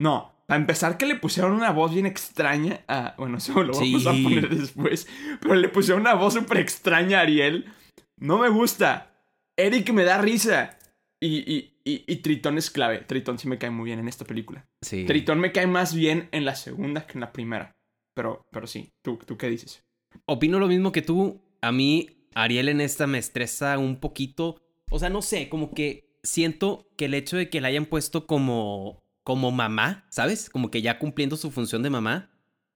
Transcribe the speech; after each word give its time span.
No, 0.00 0.32
para 0.46 0.58
empezar 0.60 0.96
que 0.96 1.06
le 1.06 1.14
pusieron 1.14 1.52
una 1.52 1.70
voz 1.70 1.92
bien 1.92 2.06
extraña 2.06 2.80
a... 2.88 3.14
Bueno, 3.16 3.38
eso 3.38 3.62
lo 3.62 3.72
vamos 3.72 4.06
a 4.06 4.10
poner 4.10 4.48
después. 4.48 5.06
Pero 5.40 5.54
le 5.54 5.68
pusieron 5.68 6.00
una 6.00 6.14
voz 6.14 6.34
súper 6.34 6.58
extraña 6.58 7.18
a 7.18 7.22
Ariel. 7.22 7.72
No 8.16 8.38
me 8.38 8.48
gusta. 8.48 9.12
Eric 9.56 9.92
me 9.92 10.04
da 10.04 10.18
risa. 10.18 10.78
Y, 11.20 11.38
y, 11.38 11.78
y, 11.84 12.04
y 12.06 12.16
Tritón 12.16 12.58
es 12.58 12.70
clave. 12.70 12.98
Tritón 13.00 13.38
sí 13.38 13.46
me 13.46 13.58
cae 13.58 13.70
muy 13.70 13.84
bien 13.84 14.00
en 14.00 14.08
esta 14.08 14.24
película. 14.24 14.66
Sí. 14.80 15.04
Tritón 15.04 15.38
me 15.38 15.52
cae 15.52 15.66
más 15.66 15.94
bien 15.94 16.28
en 16.32 16.46
la 16.46 16.56
segunda 16.56 17.06
que 17.06 17.12
en 17.14 17.20
la 17.20 17.32
primera. 17.32 17.76
Pero, 18.14 18.46
pero 18.50 18.66
sí, 18.66 18.92
¿tú, 19.02 19.18
¿tú 19.24 19.36
qué 19.36 19.48
dices? 19.48 19.84
Opino 20.24 20.58
lo 20.58 20.66
mismo 20.66 20.92
que 20.92 21.02
tú. 21.02 21.42
A 21.60 21.72
mí, 21.72 22.08
Ariel 22.34 22.70
en 22.70 22.80
esta 22.80 23.06
me 23.06 23.18
estresa 23.18 23.78
un 23.78 24.00
poquito. 24.00 24.60
O 24.90 24.98
sea, 24.98 25.10
no 25.10 25.20
sé, 25.20 25.48
como 25.50 25.74
que 25.74 26.10
siento 26.22 26.88
que 26.96 27.04
el 27.04 27.14
hecho 27.14 27.36
de 27.36 27.50
que 27.50 27.60
la 27.60 27.68
hayan 27.68 27.86
puesto 27.86 28.26
como, 28.26 29.04
como 29.30 29.52
mamá, 29.52 30.06
¿sabes? 30.08 30.50
Como 30.50 30.72
que 30.72 30.82
ya 30.82 30.98
cumpliendo 30.98 31.36
su 31.36 31.52
función 31.52 31.84
de 31.84 31.90
mamá, 31.90 32.30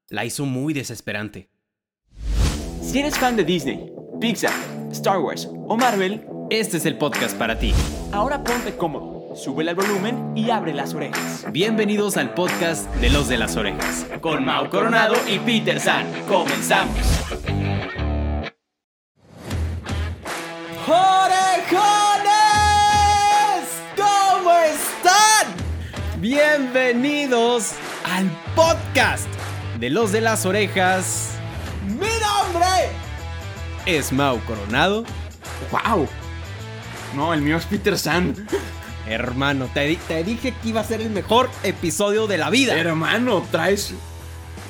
la 0.09 0.25
hizo 0.25 0.45
muy 0.47 0.73
desesperante. 0.73 1.49
Si 2.81 3.01
eres 3.01 3.19
fan 3.19 3.35
de 3.35 3.43
Disney, 3.43 3.93
Pixar, 4.21 4.53
Star 4.93 5.19
Wars 5.19 5.49
o 5.53 5.77
Marvel, 5.77 6.25
Este 6.51 6.77
es 6.77 6.87
el 6.87 6.97
podcast 6.97 7.37
para 7.37 7.59
ti. 7.59 7.75
ahora 8.13 8.45
ponte 8.45 8.77
cómodo, 8.77 9.35
súbele 9.35 9.71
al 9.71 9.77
volumen 9.77 10.33
y 10.37 10.51
abre 10.51 10.73
las 10.73 10.95
orejas. 10.95 11.45
Bienvenidos 11.51 12.17
al 12.17 12.35
podcast 12.35 12.89
de 13.01 13.11
los 13.11 13.27
de 13.29 13.39
las 13.39 13.57
orejas. 13.57 14.07
Con 14.21 14.45
Mau 14.45 14.71
Coronado 14.71 15.17
y 15.27 15.41
Peter 15.41 15.81
San, 15.81 16.07
comenzamos. 16.29 16.97
Bienvenidos 26.25 27.73
al 28.11 28.31
podcast 28.57 29.27
de 29.79 29.91
los 29.91 30.11
de 30.11 30.23
las 30.23 30.47
orejas. 30.47 31.33
Mi 31.87 31.97
nombre 31.99 32.89
es 33.85 34.11
Mau 34.11 34.41
Coronado. 34.47 35.05
¡Wow! 35.71 36.09
No, 37.15 37.35
el 37.35 37.43
mío 37.43 37.59
es 37.59 37.67
Peter 37.67 37.99
San. 37.99 38.35
Hermano, 39.07 39.69
te, 39.75 39.81
di- 39.85 39.97
te 39.97 40.25
dije 40.25 40.55
que 40.63 40.69
iba 40.71 40.81
a 40.81 40.85
ser 40.85 41.03
el 41.03 41.11
mejor 41.11 41.51
episodio 41.63 42.27
de 42.27 42.39
la 42.39 42.49
vida. 42.49 42.75
Hermano, 42.75 43.45
traes. 43.51 43.93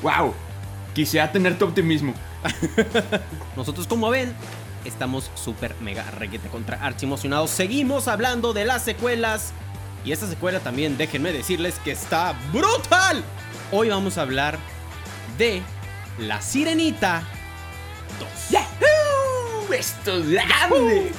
¡Wow! 0.03 0.34
Quisiera 0.93 1.31
tener 1.31 1.56
tu 1.56 1.67
optimismo. 1.67 2.15
Nosotros, 3.56 3.87
como 3.87 4.11
ven, 4.11 4.34
estamos 4.84 5.31
súper 5.37 5.77
mega 5.81 6.03
reguete 6.19 6.48
contra 6.48 6.84
archi 6.84 7.06
emocionados. 7.06 7.50
Seguimos 7.50 8.09
hablando 8.09 8.53
de 8.55 8.65
las 8.65 8.83
secuelas. 8.83 9.53
Y 10.05 10.12
esta 10.12 10.27
secuela 10.27 10.60
también, 10.60 10.98
déjenme 10.98 11.33
decirles 11.33 11.78
que 11.83 11.92
está 11.92 12.34
brutal. 12.52 13.24
Hoy 13.72 13.88
vamos 13.88 14.19
a 14.19 14.22
hablar 14.22 14.58
de 15.38 15.62
La 16.19 16.42
Sirenita 16.42 17.22
2. 18.20 18.50
¡Yahoo! 18.50 19.72
¡Esto 19.72 20.19
es 20.19 20.28
grande! 20.28 21.12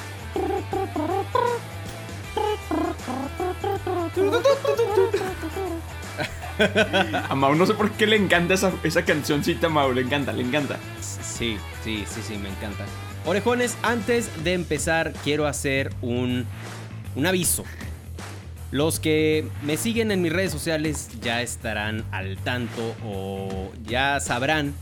A 7.28 7.34
Mau 7.34 7.54
no 7.54 7.66
sé 7.66 7.74
por 7.74 7.90
qué 7.90 8.06
le 8.06 8.16
encanta 8.16 8.54
esa, 8.54 8.72
esa 8.84 9.04
cancioncita, 9.04 9.68
Mau. 9.68 9.92
Le 9.92 10.02
encanta, 10.02 10.32
le 10.32 10.42
encanta. 10.42 10.78
Sí, 11.00 11.58
sí, 11.82 12.04
sí, 12.08 12.20
sí, 12.26 12.38
me 12.38 12.48
encanta. 12.48 12.86
Orejones, 13.26 13.76
antes 13.82 14.30
de 14.44 14.54
empezar, 14.54 15.12
quiero 15.24 15.46
hacer 15.46 15.92
un, 16.00 16.46
un 17.16 17.26
aviso. 17.26 17.64
Los 18.76 19.00
que 19.00 19.48
me 19.62 19.78
siguen 19.78 20.10
en 20.10 20.20
mis 20.20 20.30
redes 20.30 20.52
sociales 20.52 21.08
ya 21.22 21.40
estarán 21.40 22.04
al 22.12 22.36
tanto 22.36 22.94
o 23.06 23.72
ya 23.86 24.20
sabrán 24.20 24.74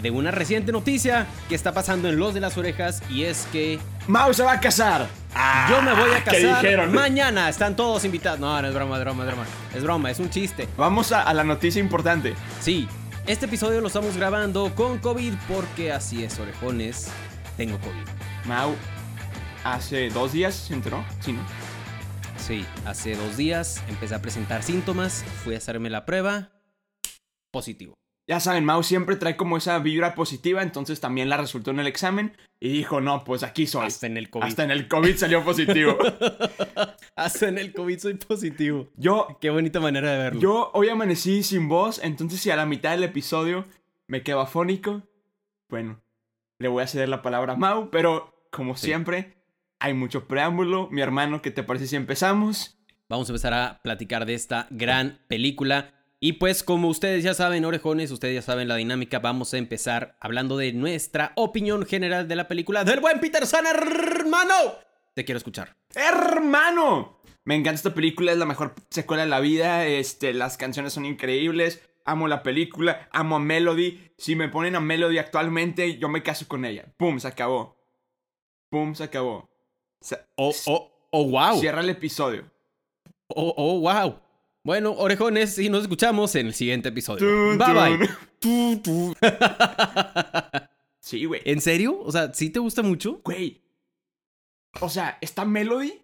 de 0.00 0.12
una 0.12 0.30
reciente 0.30 0.70
noticia 0.70 1.26
que 1.48 1.56
está 1.56 1.72
pasando 1.72 2.08
en 2.08 2.16
Los 2.16 2.32
de 2.34 2.38
las 2.38 2.56
Orejas 2.56 3.02
y 3.10 3.24
es 3.24 3.48
que 3.50 3.80
Mau 4.06 4.32
se 4.32 4.44
va 4.44 4.52
a 4.52 4.60
casar. 4.60 5.08
Ah, 5.34 5.66
yo 5.68 5.82
me 5.82 5.94
voy 5.94 6.12
a 6.12 6.22
¿qué 6.22 6.30
casar 6.30 6.62
dijeron? 6.62 6.92
mañana. 6.92 7.48
Están 7.48 7.74
todos 7.74 8.04
invitados. 8.04 8.38
No, 8.38 8.62
no 8.62 8.68
es 8.68 8.72
broma, 8.72 8.98
es 8.98 9.00
broma, 9.02 9.24
es 9.24 9.26
broma. 9.28 9.44
Es 9.74 9.82
broma, 9.82 10.10
es 10.12 10.20
un 10.20 10.30
chiste. 10.30 10.68
Vamos 10.76 11.10
a, 11.10 11.22
a 11.22 11.34
la 11.34 11.42
noticia 11.42 11.80
importante. 11.80 12.34
Sí, 12.60 12.86
este 13.26 13.46
episodio 13.46 13.80
lo 13.80 13.88
estamos 13.88 14.16
grabando 14.16 14.72
con 14.76 14.98
COVID 14.98 15.34
porque 15.48 15.90
así 15.90 16.22
es, 16.22 16.38
orejones. 16.38 17.08
Tengo 17.56 17.80
COVID. 17.80 18.46
Mau, 18.46 18.76
hace 19.64 20.08
dos 20.10 20.32
días 20.32 20.54
se 20.54 20.74
enteró. 20.74 21.04
Sí, 21.18 21.32
¿no? 21.32 21.40
Sí, 22.46 22.64
hace 22.84 23.16
dos 23.16 23.36
días 23.36 23.82
empecé 23.88 24.14
a 24.14 24.20
presentar 24.22 24.62
síntomas, 24.62 25.24
fui 25.44 25.54
a 25.54 25.58
hacerme 25.58 25.88
la 25.88 26.04
prueba, 26.04 26.50
positivo. 27.50 27.94
Ya 28.26 28.40
saben, 28.40 28.64
Mau 28.64 28.82
siempre 28.82 29.16
trae 29.16 29.36
como 29.36 29.56
esa 29.58 29.78
vibra 29.78 30.14
positiva, 30.14 30.62
entonces 30.62 31.00
también 31.00 31.28
la 31.28 31.36
resultó 31.36 31.70
en 31.70 31.80
el 31.80 31.86
examen 31.86 32.34
y 32.60 32.70
dijo, 32.70 33.00
no, 33.00 33.22
pues 33.24 33.42
aquí 33.42 33.66
soy. 33.66 33.86
Hasta 33.86 34.06
en 34.06 34.16
el 34.16 34.30
COVID. 34.30 34.44
Hasta 34.44 34.64
en 34.64 34.70
el 34.70 34.88
COVID 34.88 35.16
salió 35.16 35.44
positivo. 35.44 35.96
Hasta 37.16 37.48
en 37.48 37.58
el 37.58 37.72
COVID 37.72 37.98
soy 37.98 38.14
positivo. 38.14 38.88
Yo, 38.96 39.38
Qué 39.40 39.50
bonita 39.50 39.78
manera 39.80 40.12
de 40.12 40.18
verlo. 40.18 40.40
yo 40.40 40.70
hoy 40.74 40.88
amanecí 40.88 41.42
sin 41.42 41.68
voz, 41.68 42.00
entonces 42.02 42.40
si 42.40 42.50
a 42.50 42.56
la 42.56 42.66
mitad 42.66 42.90
del 42.92 43.04
episodio 43.04 43.66
me 44.06 44.22
quedo 44.22 44.40
afónico, 44.40 45.02
bueno, 45.68 46.02
le 46.58 46.68
voy 46.68 46.82
a 46.82 46.86
ceder 46.86 47.08
la 47.08 47.22
palabra 47.22 47.54
a 47.54 47.56
Mau, 47.56 47.90
pero 47.90 48.46
como 48.50 48.74
Sí. 48.76 48.86
siempre, 48.86 49.34
hay 49.84 49.92
mucho 49.92 50.26
preámbulo. 50.26 50.88
Mi 50.90 51.02
hermano, 51.02 51.42
¿qué 51.42 51.50
te 51.50 51.62
parece 51.62 51.86
si 51.86 51.94
empezamos? 51.94 52.78
Vamos 53.06 53.28
a 53.28 53.32
empezar 53.32 53.52
a 53.52 53.80
platicar 53.82 54.24
de 54.24 54.32
esta 54.32 54.66
gran 54.70 55.20
película. 55.28 55.92
Y 56.20 56.34
pues 56.34 56.62
como 56.62 56.88
ustedes 56.88 57.22
ya 57.22 57.34
saben, 57.34 57.66
orejones, 57.66 58.10
ustedes 58.10 58.34
ya 58.34 58.40
saben 58.40 58.66
la 58.66 58.76
dinámica, 58.76 59.18
vamos 59.18 59.52
a 59.52 59.58
empezar 59.58 60.16
hablando 60.20 60.56
de 60.56 60.72
nuestra 60.72 61.32
opinión 61.34 61.84
general 61.84 62.26
de 62.26 62.34
la 62.34 62.48
película 62.48 62.82
del 62.82 63.00
buen 63.00 63.20
Peter 63.20 63.46
San, 63.46 63.66
hermano. 63.66 64.54
Te 65.14 65.26
quiero 65.26 65.36
escuchar. 65.36 65.76
¡Hermano! 65.94 67.20
Me 67.44 67.54
encanta 67.54 67.74
esta 67.74 67.94
película, 67.94 68.32
es 68.32 68.38
la 68.38 68.46
mejor 68.46 68.74
secuela 68.88 69.24
de 69.24 69.28
la 69.28 69.40
vida. 69.40 69.86
Este, 69.86 70.32
las 70.32 70.56
canciones 70.56 70.94
son 70.94 71.04
increíbles. 71.04 71.82
Amo 72.06 72.26
la 72.26 72.42
película, 72.42 73.06
amo 73.12 73.36
a 73.36 73.40
Melody. 73.40 74.12
Si 74.16 74.34
me 74.34 74.48
ponen 74.48 74.76
a 74.76 74.80
Melody 74.80 75.18
actualmente, 75.18 75.98
yo 75.98 76.08
me 76.08 76.22
caso 76.22 76.48
con 76.48 76.64
ella. 76.64 76.86
¡Pum! 76.96 77.18
Se 77.18 77.28
acabó. 77.28 77.76
¡Pum! 78.70 78.94
Se 78.94 79.04
acabó. 79.04 79.53
Oh, 80.36 80.52
oh, 80.66 80.92
oh, 81.10 81.28
wow. 81.28 81.58
Cierra 81.58 81.80
el 81.80 81.90
episodio. 81.90 82.50
Oh, 83.28 83.54
oh, 83.56 83.80
wow. 83.80 84.20
Bueno, 84.62 84.92
orejones, 84.92 85.58
y 85.58 85.68
nos 85.68 85.82
escuchamos 85.82 86.34
en 86.34 86.46
el 86.46 86.54
siguiente 86.54 86.88
episodio. 86.88 87.26
Tun, 87.26 87.58
bye 87.58 87.74
bye. 87.74 87.98
tun. 87.98 88.16
Tu, 88.44 88.76
tu. 88.82 89.14
sí, 91.00 91.24
güey. 91.24 91.40
¿En 91.46 91.62
serio? 91.62 91.98
O 92.00 92.12
sea, 92.12 92.34
¿sí 92.34 92.50
te 92.50 92.58
gusta 92.58 92.82
mucho? 92.82 93.22
Güey. 93.24 93.62
O 94.80 94.90
sea, 94.90 95.16
está 95.22 95.46
Melody. 95.46 95.94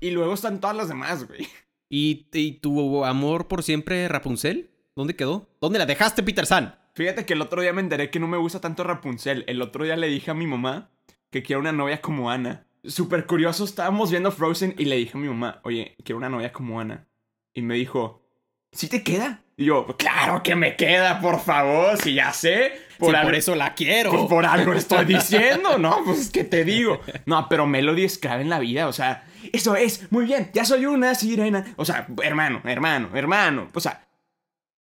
Y 0.00 0.10
luego 0.10 0.34
están 0.34 0.60
todas 0.60 0.76
las 0.76 0.88
demás, 0.88 1.28
güey. 1.28 1.46
¿Y, 1.88 2.26
y 2.32 2.52
tu 2.54 3.04
amor 3.04 3.46
por 3.46 3.62
siempre, 3.62 4.08
Rapunzel? 4.08 4.70
¿Dónde 4.96 5.14
quedó? 5.14 5.48
¿Dónde 5.60 5.78
la 5.78 5.86
dejaste, 5.86 6.24
Peter 6.24 6.46
San? 6.46 6.76
Fíjate 6.94 7.24
que 7.24 7.34
el 7.34 7.42
otro 7.42 7.62
día 7.62 7.72
me 7.72 7.80
enteré 7.80 8.10
que 8.10 8.18
no 8.18 8.26
me 8.26 8.38
gusta 8.38 8.60
tanto 8.60 8.82
Rapunzel. 8.82 9.44
El 9.46 9.62
otro 9.62 9.84
día 9.84 9.96
le 9.96 10.08
dije 10.08 10.32
a 10.32 10.34
mi 10.34 10.46
mamá 10.46 10.91
que 11.32 11.42
quiero 11.42 11.58
una 11.60 11.72
novia 11.72 12.00
como 12.00 12.30
Ana. 12.30 12.66
Súper 12.84 13.26
curioso, 13.26 13.64
estábamos 13.64 14.10
viendo 14.10 14.30
Frozen 14.30 14.74
y 14.78 14.84
le 14.84 14.96
dije 14.96 15.12
a 15.14 15.20
mi 15.20 15.26
mamá, 15.28 15.60
oye, 15.64 15.96
quiero 16.04 16.18
una 16.18 16.28
novia 16.28 16.52
como 16.52 16.78
Ana. 16.80 17.08
Y 17.54 17.62
me 17.62 17.74
dijo, 17.74 18.22
¿sí 18.70 18.88
te 18.88 19.02
queda? 19.02 19.42
Y 19.56 19.66
yo, 19.66 19.86
claro 19.98 20.42
que 20.42 20.54
me 20.54 20.76
queda, 20.76 21.20
por 21.20 21.40
favor, 21.40 21.96
si 21.96 22.14
ya 22.14 22.32
sé. 22.32 22.72
Sí, 23.00 23.06
algo- 23.06 23.22
por 23.24 23.34
eso 23.34 23.54
la 23.54 23.74
quiero. 23.74 24.10
Pues 24.10 24.24
por 24.24 24.46
algo 24.46 24.72
estoy 24.74 25.04
diciendo, 25.06 25.78
¿no? 25.78 26.02
Pues 26.04 26.30
¿qué 26.30 26.44
te 26.44 26.64
digo? 26.64 27.00
No, 27.26 27.48
pero 27.48 27.66
Melody 27.66 28.04
es 28.04 28.18
clave 28.18 28.42
en 28.42 28.50
la 28.50 28.58
vida, 28.58 28.86
o 28.88 28.92
sea, 28.92 29.24
eso 29.52 29.74
es, 29.76 30.10
muy 30.12 30.24
bien, 30.26 30.50
ya 30.52 30.64
soy 30.64 30.86
una 30.86 31.14
sirena. 31.14 31.64
O 31.76 31.84
sea, 31.84 32.06
hermano, 32.22 32.60
hermano, 32.64 33.10
hermano. 33.14 33.68
O 33.74 33.80
sea, 33.80 34.06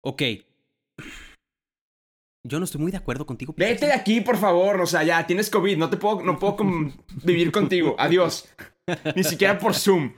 Ok. 0.02 0.22
Yo 2.46 2.60
no 2.60 2.66
estoy 2.66 2.82
muy 2.82 2.92
de 2.92 2.98
acuerdo 2.98 3.26
contigo. 3.26 3.54
Vete 3.58 3.86
de 3.86 3.94
aquí, 3.94 4.20
por 4.22 4.38
favor. 4.38 4.82
O 4.82 4.86
sea, 4.86 5.04
ya 5.04 5.26
tienes 5.26 5.50
COVID, 5.50 5.78
no 5.78 5.90
te 5.90 5.98
puedo, 5.98 6.22
no 6.24 6.38
puedo 6.40 6.58
vivir 7.24 7.52
contigo. 7.52 7.96
Adiós. 7.98 8.50
Ni 9.16 9.24
siquiera 9.24 9.58
por 9.58 9.74
Zoom. 9.76 10.14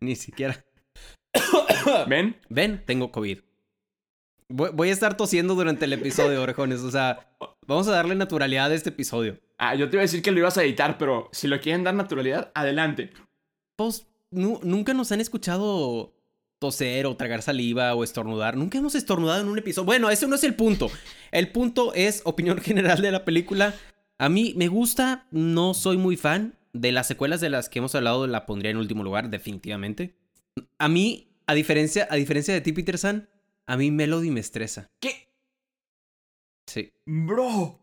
Ni 0.00 0.16
siquiera. 0.16 0.62
¿Ven? 2.08 2.36
Ven, 2.50 2.82
tengo 2.84 3.10
COVID. 3.10 3.38
Voy, 4.50 4.70
voy 4.74 4.90
a 4.90 4.92
estar 4.92 5.16
tosiendo 5.16 5.54
durante 5.54 5.86
el 5.86 5.94
episodio, 5.94 6.42
orejones. 6.42 6.80
O 6.80 6.90
sea, 6.90 7.30
vamos 7.66 7.88
a 7.88 7.92
darle 7.92 8.14
naturalidad 8.14 8.70
a 8.70 8.74
este 8.74 8.90
episodio. 8.90 9.38
Ah, 9.56 9.74
yo 9.74 9.88
te 9.88 9.96
iba 9.96 10.02
a 10.02 10.04
decir 10.04 10.20
que 10.22 10.30
lo 10.30 10.40
ibas 10.40 10.58
a 10.58 10.64
editar, 10.64 10.98
pero 10.98 11.30
si 11.32 11.48
lo 11.48 11.58
quieren 11.60 11.84
dar 11.84 11.94
naturalidad, 11.94 12.52
adelante. 12.54 13.12
Pues, 13.76 14.06
nu- 14.30 14.60
nunca 14.62 14.92
nos 14.92 15.10
han 15.10 15.22
escuchado 15.22 16.12
toser 16.62 17.06
o 17.06 17.16
tragar 17.16 17.42
saliva 17.42 17.94
o 17.94 18.04
estornudar. 18.04 18.56
Nunca 18.56 18.78
hemos 18.78 18.94
estornudado 18.94 19.42
en 19.42 19.48
un 19.48 19.58
episodio. 19.58 19.84
Bueno, 19.84 20.08
ese 20.08 20.26
no 20.26 20.36
es 20.36 20.44
el 20.44 20.54
punto. 20.54 20.90
El 21.30 21.50
punto 21.50 21.92
es 21.94 22.22
opinión 22.24 22.58
general 22.62 23.02
de 23.02 23.12
la 23.12 23.24
película. 23.26 23.74
A 24.18 24.28
mí 24.30 24.54
me 24.56 24.68
gusta, 24.68 25.26
no 25.30 25.74
soy 25.74 25.98
muy 25.98 26.16
fan 26.16 26.54
de 26.72 26.92
las 26.92 27.06
secuelas 27.06 27.40
de 27.40 27.50
las 27.50 27.68
que 27.68 27.80
hemos 27.80 27.94
hablado, 27.94 28.26
la 28.26 28.46
pondría 28.46 28.70
en 28.70 28.78
último 28.78 29.04
lugar, 29.04 29.28
definitivamente. 29.28 30.14
A 30.78 30.88
mí 30.88 31.28
a 31.46 31.54
diferencia, 31.54 32.08
a 32.10 32.16
diferencia 32.16 32.54
de 32.54 32.60
ti, 32.60 32.72
Peter 32.72 32.96
San, 32.96 33.28
a 33.66 33.76
mí 33.76 33.90
Melody 33.90 34.30
me 34.30 34.40
estresa. 34.40 34.90
¿Qué? 35.00 35.28
Sí. 36.66 36.92
Bro. 37.04 37.80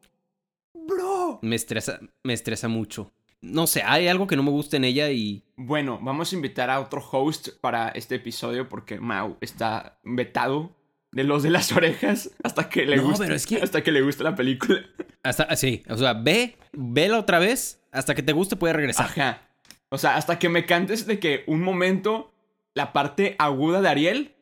Bro. 0.73 1.39
Me 1.41 1.55
estresa, 1.55 1.99
me 2.23 2.33
estresa 2.33 2.67
mucho. 2.67 3.13
No 3.41 3.67
sé, 3.67 3.83
hay 3.83 4.07
algo 4.07 4.27
que 4.27 4.35
no 4.35 4.43
me 4.43 4.51
gusta 4.51 4.77
en 4.77 4.83
ella 4.83 5.09
y. 5.11 5.45
Bueno, 5.55 5.99
vamos 6.01 6.31
a 6.31 6.35
invitar 6.35 6.69
a 6.69 6.79
otro 6.79 7.01
host 7.09 7.49
para 7.61 7.89
este 7.89 8.15
episodio 8.15 8.67
porque 8.67 8.99
Mau 8.99 9.37
está 9.41 9.97
vetado 10.03 10.75
de 11.11 11.23
los 11.23 11.41
de 11.43 11.49
las 11.49 11.71
orejas 11.75 12.31
hasta 12.43 12.67
que 12.69 12.85
le 12.85 12.97
No, 12.97 13.03
guste. 13.03 13.23
pero 13.25 13.35
es 13.35 13.45
que- 13.47 13.61
Hasta 13.61 13.81
que 13.81 13.91
le 13.91 14.01
guste 14.01 14.23
la 14.23 14.35
película. 14.35 14.81
Hasta, 15.23 15.55
sí, 15.55 15.83
o 15.89 15.97
sea, 15.97 16.13
ve, 16.13 16.57
vela 16.73 17.17
otra 17.19 17.39
vez, 17.39 17.81
hasta 17.91 18.13
que 18.15 18.23
te 18.23 18.33
guste 18.33 18.55
puede 18.57 18.73
regresar. 18.73 19.05
Ajá. 19.07 19.41
O 19.89 19.97
sea, 19.97 20.15
hasta 20.17 20.37
que 20.37 20.49
me 20.49 20.65
cantes 20.65 21.05
de 21.07 21.19
que 21.19 21.43
un 21.47 21.61
momento, 21.61 22.33
la 22.73 22.93
parte 22.93 23.35
aguda 23.39 23.81
de 23.81 23.89
Ariel, 23.89 24.35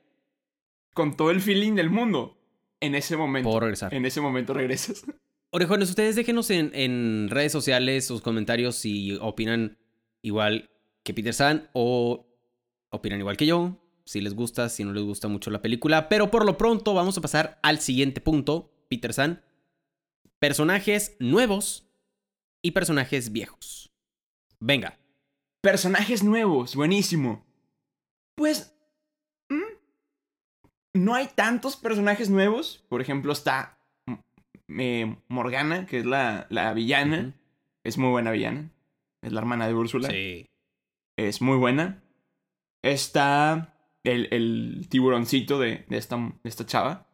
con 0.93 1.15
todo 1.15 1.31
el 1.31 1.41
feeling 1.41 1.73
del 1.75 1.89
mundo, 1.89 2.37
en 2.79 2.95
ese 2.95 3.15
momento. 3.15 3.47
Puedo 3.49 3.59
regresar. 3.61 3.93
En 3.93 4.05
ese 4.05 4.21
momento 4.21 4.53
regresas. 4.53 5.03
Orejones, 5.49 5.89
ustedes 5.89 6.15
déjenos 6.15 6.49
en, 6.49 7.29
redes 7.29 7.51
sociales 7.51 8.05
sus 8.05 8.21
comentarios 8.21 8.75
si 8.75 9.15
opinan 9.21 9.77
igual 10.21 10.69
que 11.03 11.13
Peter 11.13 11.33
San 11.33 11.69
o 11.71 12.27
opinan 12.89 13.19
igual 13.19 13.37
que 13.37 13.45
yo, 13.45 13.77
si 14.03 14.19
les 14.19 14.33
gusta, 14.33 14.67
si 14.67 14.83
no 14.83 14.91
les 14.91 15.03
gusta 15.03 15.29
mucho 15.29 15.49
la 15.49 15.61
película. 15.61 16.09
Pero 16.09 16.29
por 16.31 16.45
lo 16.45 16.57
pronto 16.57 16.93
vamos 16.93 17.17
a 17.17 17.21
pasar 17.21 17.59
al 17.63 17.79
siguiente 17.79 18.19
punto, 18.19 18.73
Peter 18.89 19.13
San. 19.13 19.41
Personajes 20.39 21.15
nuevos 21.19 21.89
y 22.61 22.71
personajes 22.71 23.31
viejos. 23.31 23.91
Venga. 24.59 24.99
Personajes 25.61 26.23
nuevos, 26.23 26.75
buenísimo. 26.75 27.45
Pues... 28.35 28.75
¿mm? 29.49 29.63
No 30.93 31.15
hay 31.15 31.27
tantos 31.27 31.77
personajes 31.77 32.29
nuevos. 32.29 32.83
Por 32.89 33.01
ejemplo, 33.01 33.31
está 33.31 33.76
eh, 34.69 35.17
Morgana, 35.27 35.85
que 35.85 35.99
es 35.99 36.05
la, 36.05 36.47
la 36.49 36.73
villana. 36.73 37.33
Es 37.83 37.97
muy 37.97 38.09
buena 38.09 38.31
villana. 38.31 38.71
Es 39.23 39.31
la 39.31 39.39
hermana 39.39 39.67
de 39.67 39.73
Úrsula. 39.73 40.09
Sí. 40.09 40.45
Es 41.17 41.41
muy 41.41 41.57
buena. 41.57 42.03
Está 42.83 43.73
el, 44.03 44.27
el 44.31 44.87
tiburoncito 44.89 45.59
de, 45.59 45.85
de 45.87 45.97
esta, 45.97 46.17
de 46.17 46.49
esta 46.49 46.65
chava. 46.65 47.07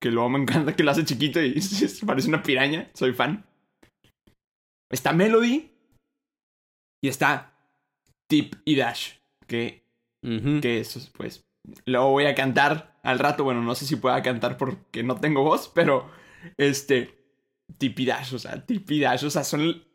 Que 0.00 0.10
luego 0.10 0.28
me 0.30 0.40
encanta 0.40 0.74
que 0.74 0.82
lo 0.82 0.90
hace 0.90 1.04
chiquito 1.04 1.40
y 1.40 1.60
se 1.60 2.06
parece 2.06 2.28
una 2.28 2.42
piraña. 2.42 2.90
Soy 2.94 3.12
fan. 3.12 3.46
Está 4.90 5.12
Melody. 5.12 5.70
Y 7.02 7.08
está 7.08 7.52
Tip 8.28 8.54
y 8.64 8.76
Dash. 8.76 9.18
Que, 9.46 9.84
que 10.22 10.80
eso, 10.80 11.00
pues. 11.14 11.44
Luego 11.84 12.10
voy 12.10 12.26
a 12.26 12.34
cantar 12.34 12.98
al 13.02 13.18
rato. 13.18 13.44
Bueno, 13.44 13.62
no 13.62 13.74
sé 13.74 13.86
si 13.86 13.96
pueda 13.96 14.22
cantar 14.22 14.56
porque 14.56 15.02
no 15.02 15.16
tengo 15.16 15.42
voz, 15.42 15.70
pero. 15.74 16.10
Este. 16.56 17.18
Tip 17.78 17.98
y 18.00 18.06
Dash, 18.06 18.34
o 18.34 18.38
sea, 18.38 18.64
Tip 18.66 18.90
y 18.90 19.00
Dash, 19.00 19.24
o 19.24 19.30
sea, 19.30 19.44
son. 19.44 19.60
el- 19.60 19.86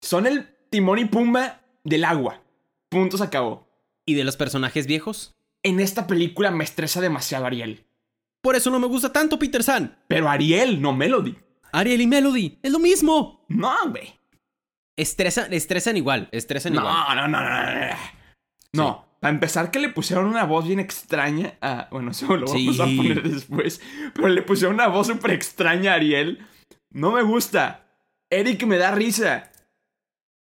Son 0.00 0.26
el 0.26 0.46
timón 0.70 0.98
y 0.98 1.04
pumba 1.06 1.62
del 1.84 2.04
agua. 2.04 2.42
Punto 2.88 3.16
se 3.16 3.24
acabó. 3.24 3.66
¿Y 4.04 4.14
de 4.14 4.24
los 4.24 4.36
personajes 4.36 4.86
viejos? 4.86 5.34
En 5.62 5.80
esta 5.80 6.06
película 6.06 6.50
me 6.50 6.64
estresa 6.64 7.00
demasiado 7.00 7.46
Ariel. 7.46 7.84
Por 8.42 8.54
eso 8.56 8.70
no 8.70 8.78
me 8.78 8.86
gusta 8.86 9.12
tanto 9.12 9.38
Peter 9.38 9.62
San. 9.62 9.98
Pero 10.06 10.28
Ariel, 10.28 10.80
no 10.80 10.92
Melody. 10.92 11.34
Ariel 11.72 12.00
y 12.02 12.06
Melody, 12.06 12.58
es 12.62 12.70
lo 12.72 12.78
mismo. 12.78 13.44
No, 13.48 13.74
güey. 13.90 14.14
Estresan, 14.96 15.52
estresan 15.52 15.96
igual, 15.96 16.28
estresan 16.32 16.74
igual. 16.74 16.86
No, 16.92 17.14
no, 17.14 17.28
no, 17.28 17.40
no, 17.40 17.50
no. 17.50 17.80
No, 17.80 17.96
No, 18.72 19.05
para 19.26 19.34
empezar 19.34 19.72
que 19.72 19.80
le 19.80 19.88
pusieron 19.88 20.26
una 20.26 20.44
voz 20.44 20.68
bien 20.68 20.78
extraña 20.78 21.58
a... 21.60 21.88
Bueno, 21.90 22.10
eso 22.12 22.36
lo 22.36 22.46
vamos 22.46 22.78
a 22.78 22.84
poner 22.84 23.28
después. 23.28 23.80
Pero 24.14 24.28
le 24.28 24.40
pusieron 24.42 24.74
una 24.74 24.86
voz 24.86 25.08
súper 25.08 25.32
extraña 25.32 25.90
a 25.90 25.94
Ariel. 25.96 26.46
No 26.92 27.10
me 27.10 27.22
gusta. 27.22 27.88
Eric 28.30 28.62
me 28.66 28.78
da 28.78 28.92
risa. 28.92 29.50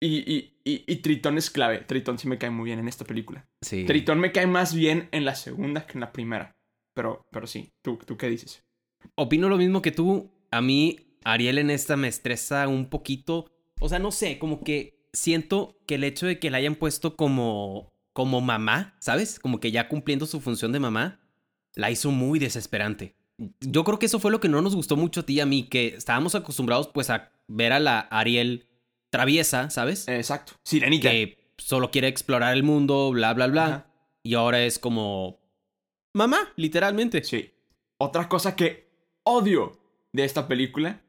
Y, 0.01 0.29
y, 0.29 0.59
y, 0.65 0.83
y 0.89 0.97
Tritón 0.97 1.39
es 1.39 1.51
clave. 1.51 1.85
Tritón 1.87 2.19
sí 2.19 2.27
me 2.27 2.37
cae 2.37 2.51
muy 2.51 2.65
bien 2.65 2.81
en 2.81 2.89
esta 2.89 3.05
película. 3.05 3.47
Sí. 3.63 3.85
Tritón 3.85 4.19
me 4.19 4.33
cae 4.33 4.49
más 4.49 4.75
bien 4.75 5.09
en 5.13 5.25
la 5.25 5.37
segunda 5.37 5.87
que 5.87 5.93
en 5.93 6.01
la 6.01 6.11
primera. 6.11 6.57
Pero, 6.97 7.25
pero 7.31 7.47
sí, 7.47 7.71
¿tú, 7.81 7.97
¿tú 8.05 8.17
qué 8.17 8.29
dices? 8.29 8.65
Opino 9.15 9.49
lo 9.49 9.57
mismo 9.57 9.83
que 9.83 9.93
tú. 9.93 10.33
A 10.51 10.61
mí, 10.61 10.99
Ariel 11.23 11.59
en 11.59 11.71
esta 11.71 11.97
me 11.97 12.09
estresa 12.09 12.67
un 12.67 12.91
poquito. 12.91 13.53
O 13.79 13.89
sea, 13.89 14.01
no 14.01 14.11
sé, 14.11 14.41
como 14.41 14.65
que 14.65 14.99
siento 15.13 15.79
que 15.87 15.95
el 15.95 16.03
hecho 16.03 16.27
de 16.27 16.41
que 16.41 16.51
la 16.51 16.59
hayan 16.59 16.75
puesto 16.75 17.15
como, 17.15 17.94
como 18.15 18.41
mamá, 18.41 18.97
¿sabes? 19.01 19.39
Como 19.39 19.61
que 19.61 19.71
ya 19.71 19.89
cumpliendo 19.89 20.25
su 20.25 20.41
función 20.41 20.73
de 20.73 20.81
mamá, 20.81 21.21
la 21.75 21.91
hizo 21.91 22.11
muy 22.11 22.39
desesperante. 22.39 23.17
Yo 23.61 23.85
creo 23.85 23.99
que 23.99 24.07
eso 24.07 24.21
fue 24.21 24.31
lo 24.31 24.41
que 24.41 24.49
no 24.49 24.63
nos 24.63 24.77
gustó 24.77 24.97
mucho 24.97 25.21
a 25.21 25.27
ti 25.27 25.35
y 25.35 25.41
a 25.41 25.47
mí, 25.47 25.65
que 25.65 25.89
estábamos 25.89 26.35
acostumbrados 26.37 26.89
pues 26.89 27.11
a 27.11 27.33
ver 27.49 27.73
a 27.73 27.81
la 27.81 27.99
Ariel 27.99 28.69
traviesa, 29.11 29.69
¿sabes? 29.69 30.09
Exacto. 30.09 30.55
Sirenita. 30.63 31.11
que 31.11 31.53
solo 31.59 31.91
quiere 31.91 32.09
explorar 32.09 32.55
el 32.55 32.63
mundo, 32.63 33.11
bla, 33.11 33.35
bla, 33.35 33.49
bla. 33.49 33.67
Ajá. 33.67 33.87
Y 34.23 34.35
ahora 34.35 34.65
es 34.65 34.79
como... 34.79 35.41
Mamá, 36.15 36.53
literalmente. 36.57 37.25
Sí. 37.25 37.51
Otra 37.99 38.29
cosa 38.29 38.55
que 38.55 38.89
odio 39.25 39.79
de 40.13 40.25
esta 40.25 40.47
película, 40.47 41.03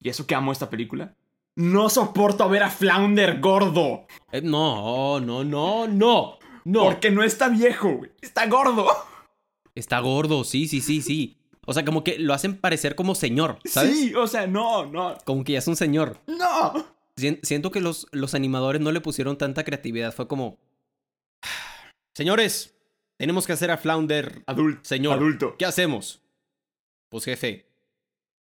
y 0.00 0.08
eso 0.08 0.26
que 0.26 0.36
amo 0.36 0.52
esta 0.52 0.70
película, 0.70 1.16
no 1.56 1.88
soporto 1.88 2.48
ver 2.48 2.62
a 2.62 2.70
Flounder 2.70 3.40
gordo. 3.40 4.06
Eh, 4.32 4.40
no, 4.42 5.18
no, 5.20 5.42
no, 5.44 5.86
no. 5.88 6.38
No. 6.64 6.82
Porque 6.84 7.10
no 7.10 7.22
está 7.22 7.48
viejo. 7.48 8.00
Está 8.20 8.46
gordo. 8.46 8.86
Está 9.74 10.00
gordo, 10.00 10.42
sí, 10.44 10.66
sí, 10.68 10.80
sí, 10.80 11.00
sí. 11.02 11.36
O 11.66 11.72
sea, 11.74 11.84
como 11.84 12.02
que 12.04 12.18
lo 12.18 12.32
hacen 12.34 12.56
parecer 12.58 12.94
como 12.94 13.14
señor, 13.14 13.58
¿sabes? 13.64 13.96
Sí, 13.98 14.14
o 14.14 14.26
sea, 14.26 14.46
no, 14.46 14.86
no, 14.86 15.16
Como 15.24 15.42
que 15.44 15.52
ya 15.52 15.58
es 15.58 15.68
un 15.68 15.76
señor. 15.76 16.18
no. 16.26 16.86
Sien- 17.18 17.40
Siento 17.42 17.70
que 17.70 17.80
los, 17.80 18.06
los 18.12 18.34
animadores 18.34 18.80
no 18.82 18.92
le 18.92 19.00
pusieron 19.00 19.38
tanta 19.38 19.64
creatividad. 19.64 20.12
Fue 20.12 20.28
como... 20.28 20.58
Señores, 22.14 22.74
tenemos 23.18 23.46
que 23.46 23.52
hacer 23.52 23.70
a 23.70 23.78
Flounder 23.78 24.42
Adulto. 24.46 24.80
señor. 24.82 25.14
Adulto. 25.14 25.56
¿Qué 25.58 25.64
hacemos? 25.64 26.22
Pues 27.10 27.24
jefe, 27.24 27.66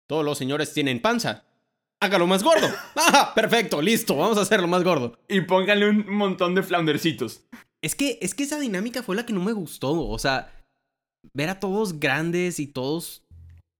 todos 0.08 0.24
los 0.24 0.38
señores 0.38 0.72
tienen 0.72 1.00
panza. 1.00 1.44
Hágalo 2.02 2.26
más 2.26 2.42
gordo. 2.42 2.66
¡Ah! 2.96 3.30
Perfecto, 3.32 3.80
listo, 3.80 4.16
vamos 4.16 4.36
a 4.36 4.40
hacerlo 4.40 4.66
más 4.66 4.82
gordo. 4.82 5.20
Y 5.28 5.42
pónganle 5.42 5.88
un 5.88 6.16
montón 6.16 6.52
de 6.56 6.64
Floundercitos. 6.64 7.44
Es 7.80 7.94
que, 7.94 8.18
es 8.20 8.34
que 8.34 8.42
esa 8.42 8.58
dinámica 8.58 9.04
fue 9.04 9.14
la 9.14 9.24
que 9.24 9.32
no 9.32 9.40
me 9.40 9.52
gustó. 9.52 10.08
O 10.08 10.18
sea, 10.18 10.52
ver 11.32 11.48
a 11.48 11.60
todos 11.60 12.00
grandes 12.00 12.58
y 12.58 12.66
todos. 12.66 13.22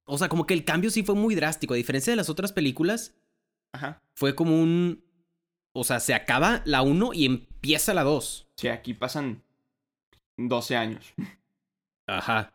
O 0.06 0.18
sea, 0.18 0.28
como 0.28 0.46
que 0.46 0.54
el 0.54 0.64
cambio 0.64 0.90
sí 0.90 1.02
fue 1.02 1.16
muy 1.16 1.34
drástico. 1.34 1.74
A 1.74 1.76
diferencia 1.76 2.12
de 2.12 2.16
las 2.16 2.28
otras 2.28 2.52
películas, 2.52 3.16
Ajá. 3.72 4.00
fue 4.14 4.36
como 4.36 4.60
un. 4.60 5.02
O 5.74 5.82
sea, 5.82 5.98
se 5.98 6.14
acaba 6.14 6.62
la 6.64 6.82
1 6.82 7.14
y 7.14 7.26
empieza 7.26 7.92
la 7.92 8.04
2. 8.04 8.46
Sí, 8.56 8.68
aquí 8.68 8.94
pasan 8.94 9.42
12 10.36 10.76
años. 10.76 11.12
Ajá. 12.06 12.52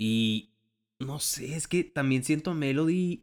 Y. 0.00 0.50
No 0.98 1.20
sé, 1.20 1.54
es 1.54 1.68
que 1.68 1.84
también 1.84 2.24
siento 2.24 2.50
a 2.50 2.54
Melody 2.54 3.22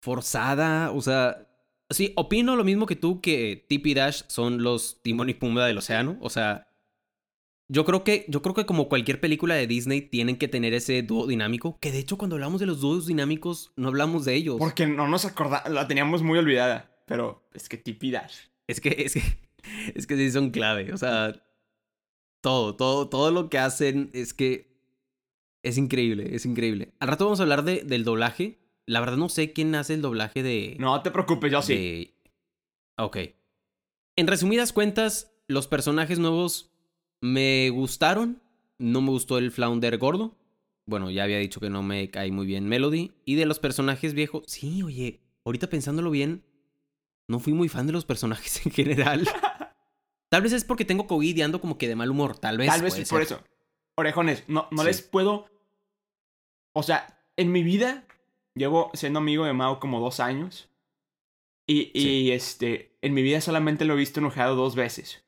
forzada. 0.00 0.90
O 0.92 1.00
sea. 1.00 1.44
Sí, 1.90 2.12
opino 2.16 2.54
lo 2.54 2.64
mismo 2.64 2.84
que 2.84 2.96
tú 2.96 3.22
que 3.22 3.64
Tip 3.66 3.86
y 3.86 3.94
Dash 3.94 4.22
son 4.26 4.62
los 4.62 5.00
Timón 5.02 5.30
y 5.30 5.34
Pumba 5.34 5.66
del 5.66 5.78
océano. 5.78 6.18
O 6.20 6.30
sea. 6.30 6.66
Yo 7.70 7.84
creo 7.84 8.02
que, 8.02 8.24
yo 8.28 8.40
creo 8.40 8.54
que 8.54 8.64
como 8.64 8.88
cualquier 8.88 9.20
película 9.20 9.54
de 9.54 9.66
Disney 9.66 10.00
tienen 10.00 10.38
que 10.38 10.48
tener 10.48 10.72
ese 10.72 11.02
dúo 11.02 11.26
dinámico. 11.26 11.78
Que 11.80 11.92
de 11.92 11.98
hecho, 11.98 12.16
cuando 12.16 12.36
hablamos 12.36 12.60
de 12.60 12.66
los 12.66 12.80
dúos 12.80 13.06
dinámicos, 13.06 13.72
no 13.76 13.88
hablamos 13.88 14.24
de 14.24 14.34
ellos. 14.34 14.56
Porque 14.58 14.86
no 14.86 15.06
nos 15.06 15.26
acordamos, 15.26 15.70
la 15.70 15.86
teníamos 15.86 16.22
muy 16.22 16.38
olvidada. 16.38 16.90
Pero 17.04 17.46
es 17.52 17.68
que 17.68 17.76
Tipi 17.76 18.10
Dash. 18.10 18.36
Es 18.66 18.80
que, 18.80 18.88
es 18.98 19.14
que, 19.14 19.22
es 19.94 20.06
que 20.06 20.16
sí 20.16 20.30
son 20.30 20.50
clave. 20.50 20.92
O 20.94 20.96
sea, 20.96 21.34
todo, 22.40 22.76
todo, 22.76 23.08
todo 23.08 23.30
lo 23.30 23.50
que 23.50 23.58
hacen 23.58 24.10
es 24.12 24.34
que 24.34 24.68
es 25.62 25.78
increíble, 25.78 26.34
es 26.34 26.46
increíble. 26.46 26.92
Al 27.00 27.08
rato 27.08 27.24
vamos 27.24 27.40
a 27.40 27.42
hablar 27.42 27.64
de, 27.64 27.82
del 27.82 28.04
doblaje. 28.04 28.58
La 28.88 29.00
verdad 29.00 29.16
no 29.18 29.28
sé 29.28 29.52
quién 29.52 29.74
hace 29.74 29.94
el 29.94 30.02
doblaje 30.02 30.42
de... 30.42 30.76
No 30.78 31.02
te 31.02 31.10
preocupes, 31.10 31.52
yo 31.52 31.60
sí. 31.62 31.74
de- 31.74 32.14
Ok. 32.96 33.18
En 34.16 34.26
resumidas 34.26 34.72
cuentas, 34.72 35.30
los 35.46 35.66
personajes 35.68 36.18
nuevos 36.18 36.72
me 37.20 37.68
gustaron. 37.70 38.42
No 38.78 39.00
me 39.02 39.10
gustó 39.10 39.36
el 39.38 39.50
Flounder 39.52 39.98
gordo. 39.98 40.36
Bueno, 40.86 41.10
ya 41.10 41.24
había 41.24 41.38
dicho 41.38 41.60
que 41.60 41.68
no 41.68 41.82
me 41.82 42.10
cae 42.10 42.32
muy 42.32 42.46
bien 42.46 42.66
Melody. 42.66 43.12
Y 43.26 43.34
de 43.34 43.44
los 43.44 43.58
personajes 43.58 44.14
viejos, 44.14 44.44
sí, 44.46 44.82
oye, 44.82 45.20
ahorita 45.44 45.68
pensándolo 45.68 46.10
bien, 46.10 46.44
no 47.28 47.40
fui 47.40 47.52
muy 47.52 47.68
fan 47.68 47.86
de 47.86 47.92
los 47.92 48.06
personajes 48.06 48.64
en 48.66 48.72
general. 48.72 49.28
Tal 50.30 50.40
vez 50.42 50.52
es 50.54 50.64
porque 50.64 50.86
tengo 50.86 51.06
COVID 51.06 51.36
y 51.36 51.42
ando 51.42 51.60
como 51.60 51.76
que 51.76 51.88
de 51.88 51.94
mal 51.96 52.10
humor. 52.10 52.38
Tal 52.38 52.56
vez. 52.56 52.68
Tal 52.68 52.80
vez 52.82 52.94
por 52.94 53.04
ser. 53.06 53.20
eso. 53.22 53.44
Orejones, 53.96 54.44
no, 54.48 54.66
no 54.70 54.80
Sí. 54.82 54.86
les 54.88 55.02
puedo. 55.02 55.46
O 56.74 56.82
sea, 56.82 57.20
en 57.36 57.52
mi 57.52 57.62
vida 57.62 58.06
llevo 58.58 58.90
siendo 58.94 59.18
amigo 59.20 59.44
de 59.44 59.52
Mao 59.52 59.80
como 59.80 60.00
dos 60.00 60.20
años. 60.20 60.68
Y, 61.66 61.90
y 61.94 62.02
Sí. 62.02 62.32
este, 62.32 62.96
en 63.02 63.14
mi 63.14 63.22
vida 63.22 63.40
solamente 63.40 63.84
lo 63.84 63.94
he 63.94 63.98
visto 63.98 64.20
enojado 64.20 64.54
dos 64.56 64.74
veces. 64.74 65.24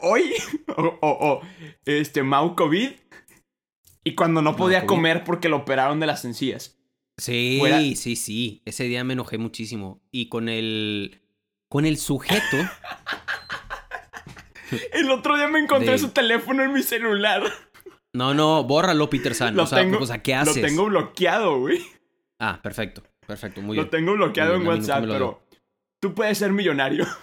hoy 0.00 0.32
o, 0.76 0.82
o, 0.82 0.98
o, 1.02 1.40
este 1.84 2.22
Mau 2.22 2.54
COVID 2.54 2.90
y 4.04 4.14
cuando 4.14 4.40
no 4.42 4.56
podía 4.56 4.80
COVID. 4.80 4.88
comer 4.88 5.24
porque 5.24 5.48
lo 5.48 5.56
operaron 5.58 6.00
de 6.00 6.06
las 6.06 6.24
encías. 6.24 6.78
Sí, 7.18 7.56
Fuera- 7.58 7.80
sí, 7.96 8.14
sí. 8.16 8.62
Ese 8.64 8.84
día 8.84 9.02
me 9.04 9.14
enojé 9.14 9.38
muchísimo. 9.38 10.00
Y 10.12 10.28
con 10.28 10.48
el. 10.48 11.20
Con 11.68 11.84
el 11.84 11.98
sujeto. 11.98 12.56
El 14.92 15.10
otro 15.10 15.36
día 15.36 15.48
me 15.48 15.58
encontré 15.60 15.92
De- 15.92 15.98
su 15.98 16.10
teléfono 16.10 16.62
en 16.62 16.72
mi 16.72 16.82
celular. 16.82 17.42
No, 18.12 18.34
no, 18.34 18.64
bórralo, 18.64 19.08
Peter 19.08 19.34
San. 19.34 19.54
Lo 19.56 19.62
o 19.64 19.66
sea, 19.66 19.78
tengo, 19.78 19.98
o 19.98 20.06
sea, 20.06 20.22
¿qué 20.22 20.32
lo 20.34 20.42
haces? 20.42 20.62
tengo 20.62 20.86
bloqueado, 20.86 21.58
güey. 21.60 21.84
Ah, 22.38 22.60
perfecto. 22.62 23.02
Perfecto, 23.26 23.60
muy 23.60 23.76
Lo 23.76 23.82
bien. 23.82 23.90
tengo 23.90 24.12
bloqueado 24.14 24.54
en 24.54 24.60
bien, 24.62 24.72
nunca 24.72 24.80
WhatsApp, 24.94 25.04
lo 25.04 25.12
pero 25.12 25.42
tú 26.00 26.14
puedes 26.14 26.38
ser 26.38 26.52
millonario. 26.52 27.06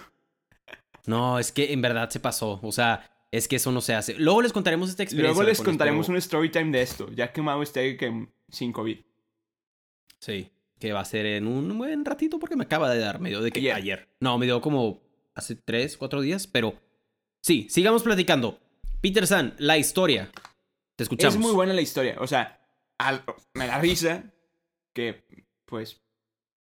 No, 1.08 1.38
es 1.38 1.52
que 1.52 1.72
en 1.72 1.84
verdad 1.84 2.10
se 2.10 2.20
pasó. 2.20 2.60
O 2.64 2.72
sea, 2.72 3.08
es 3.32 3.48
que 3.48 3.58
eso 3.58 3.72
no 3.72 3.80
se 3.80 3.94
hace. 3.94 4.16
Luego 4.16 4.42
les 4.42 4.52
contaremos 4.52 4.90
esta 4.90 5.04
experiencia. 5.04 5.36
Luego 5.36 5.48
les 5.48 5.62
contaremos 5.62 6.10
un 6.10 6.16
story 6.18 6.50
time 6.50 6.72
de 6.72 6.82
esto, 6.82 7.12
ya 7.12 7.32
que 7.32 7.44
Mau 7.44 7.62
que 7.64 8.28
sin 8.50 8.72
COVID. 8.72 8.98
Sí, 10.20 10.50
que 10.80 10.94
va 10.94 11.02
a 11.02 11.06
ser 11.06 11.28
en 11.28 11.46
un 11.46 11.78
buen 11.78 12.04
ratito 12.06 12.40
porque 12.40 12.56
me 12.56 12.64
acaba 12.64 12.90
de 12.90 12.98
dar 12.98 13.20
medio 13.20 13.42
de 13.42 13.52
que 13.52 13.60
Ayer. 13.60 13.74
ayer. 13.76 14.10
No, 14.20 14.40
me 14.40 14.48
dio 14.48 14.62
como 14.62 15.00
hace 15.36 15.56
tres, 15.56 15.96
cuatro 15.96 16.22
días, 16.22 16.48
pero 16.48 16.74
sí, 17.42 17.68
sigamos 17.70 18.02
platicando. 18.02 18.60
Peter 19.02 19.28
San, 19.28 19.54
la 19.60 19.78
historia. 19.78 20.32
Te 20.96 21.04
escuchamos. 21.04 21.36
Es 21.36 21.40
muy 21.40 21.52
buena 21.54 21.74
la 21.74 21.82
historia. 21.82 22.16
O 22.20 22.26
sea, 22.26 22.60
al- 22.98 23.24
me 23.54 23.68
da 23.68 23.78
risa 23.78 24.24
que, 24.96 25.46
pues, 25.66 26.02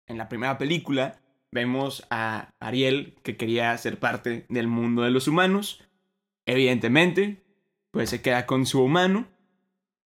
en 0.06 0.18
la 0.18 0.28
primera 0.28 0.58
película 0.58 1.22
vemos 1.50 2.04
a 2.10 2.52
Ariel 2.58 3.16
que 3.22 3.36
quería 3.36 3.78
ser 3.78 3.98
parte 3.98 4.44
del 4.50 4.66
mundo 4.66 5.02
de 5.02 5.10
los 5.10 5.28
humanos. 5.28 5.82
Evidentemente, 6.44 7.42
pues 7.92 8.10
se 8.10 8.20
queda 8.20 8.44
con 8.44 8.66
su 8.66 8.82
humano, 8.82 9.28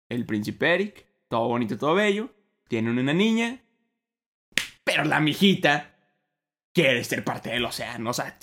el 0.08 0.26
príncipe 0.26 0.74
Eric, 0.74 1.06
todo 1.28 1.48
bonito, 1.48 1.78
todo 1.78 1.94
bello. 1.94 2.30
Tiene 2.68 2.90
una 2.90 3.14
niña, 3.14 3.62
pero 4.84 5.04
la 5.04 5.18
mijita 5.18 5.96
quiere 6.72 7.02
ser 7.02 7.24
parte 7.24 7.50
del 7.50 7.64
océano. 7.64 8.10
O 8.10 8.12
sea, 8.12 8.36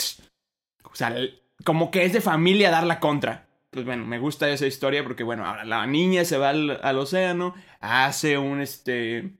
como 1.63 1.91
que 1.91 2.03
es 2.03 2.13
de 2.13 2.19
familia 2.19 2.71
dar 2.71 2.85
la 2.85 2.99
contra. 2.99 3.47
Pues 3.69 3.85
bueno, 3.85 4.05
me 4.05 4.17
gusta 4.19 4.49
esa 4.49 4.65
historia 4.65 5.03
porque, 5.03 5.23
bueno, 5.23 5.45
ahora 5.45 5.65
la 5.65 5.85
niña 5.85 6.25
se 6.25 6.37
va 6.37 6.49
al, 6.49 6.79
al 6.83 6.97
océano, 6.97 7.53
hace 7.79 8.37
un 8.37 8.59
este 8.59 9.37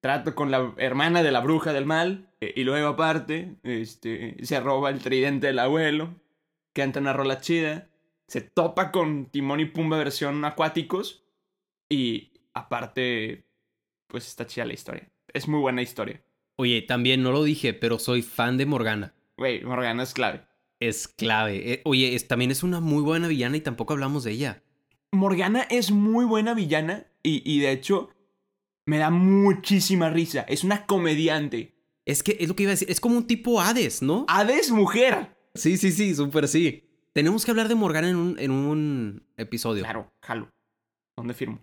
trato 0.00 0.34
con 0.34 0.50
la 0.50 0.74
hermana 0.76 1.22
de 1.22 1.32
la 1.32 1.40
bruja 1.40 1.72
del 1.72 1.86
mal, 1.86 2.30
eh, 2.40 2.52
y 2.56 2.64
luego 2.64 2.88
aparte, 2.88 3.56
este, 3.62 4.36
se 4.44 4.60
roba 4.60 4.90
el 4.90 5.00
tridente 5.00 5.48
del 5.48 5.58
abuelo, 5.58 6.14
canta 6.72 7.00
una 7.00 7.12
rola 7.12 7.40
chida, 7.40 7.88
se 8.26 8.40
topa 8.40 8.92
con 8.92 9.26
Timón 9.26 9.60
y 9.60 9.66
Pumba 9.66 9.98
versión 9.98 10.44
acuáticos, 10.44 11.24
y 11.88 12.32
aparte, 12.54 13.44
pues 14.06 14.26
está 14.28 14.46
chida 14.46 14.66
la 14.66 14.74
historia. 14.74 15.08
Es 15.32 15.48
muy 15.48 15.60
buena 15.60 15.82
historia. 15.82 16.22
Oye, 16.56 16.82
también 16.82 17.22
no 17.22 17.32
lo 17.32 17.44
dije, 17.44 17.72
pero 17.72 17.98
soy 17.98 18.22
fan 18.22 18.56
de 18.56 18.66
Morgana. 18.66 19.14
Güey, 19.36 19.64
Morgana 19.64 20.02
es 20.02 20.12
clave. 20.12 20.42
Es 20.80 21.08
clave. 21.08 21.72
Eh, 21.72 21.82
oye, 21.84 22.14
es, 22.14 22.28
también 22.28 22.50
es 22.50 22.62
una 22.62 22.80
muy 22.80 23.02
buena 23.02 23.28
villana 23.28 23.56
y 23.56 23.60
tampoco 23.60 23.92
hablamos 23.92 24.24
de 24.24 24.32
ella. 24.32 24.62
Morgana 25.12 25.62
es 25.70 25.90
muy 25.90 26.24
buena 26.24 26.54
villana 26.54 27.06
y, 27.22 27.42
y 27.50 27.60
de 27.60 27.72
hecho 27.72 28.10
me 28.88 28.96
da 28.96 29.10
muchísima 29.10 30.08
risa. 30.08 30.46
Es 30.48 30.64
una 30.64 30.86
comediante. 30.86 31.74
Es 32.06 32.22
que 32.22 32.38
es 32.40 32.48
lo 32.48 32.56
que 32.56 32.62
iba 32.62 32.70
a 32.70 32.72
decir. 32.72 32.90
Es 32.90 33.00
como 33.00 33.18
un 33.18 33.26
tipo 33.26 33.60
Hades, 33.60 34.00
¿no? 34.00 34.24
Hades 34.28 34.70
mujer. 34.70 35.36
Sí, 35.54 35.76
sí, 35.76 35.92
sí, 35.92 36.14
súper 36.14 36.48
sí. 36.48 36.84
Tenemos 37.12 37.44
que 37.44 37.50
hablar 37.50 37.68
de 37.68 37.74
Morgana 37.74 38.08
en 38.08 38.16
un, 38.16 38.38
en 38.38 38.50
un 38.50 39.26
episodio. 39.36 39.82
Claro, 39.82 40.10
jalo. 40.22 40.48
¿Dónde 41.18 41.34
firmo? 41.34 41.62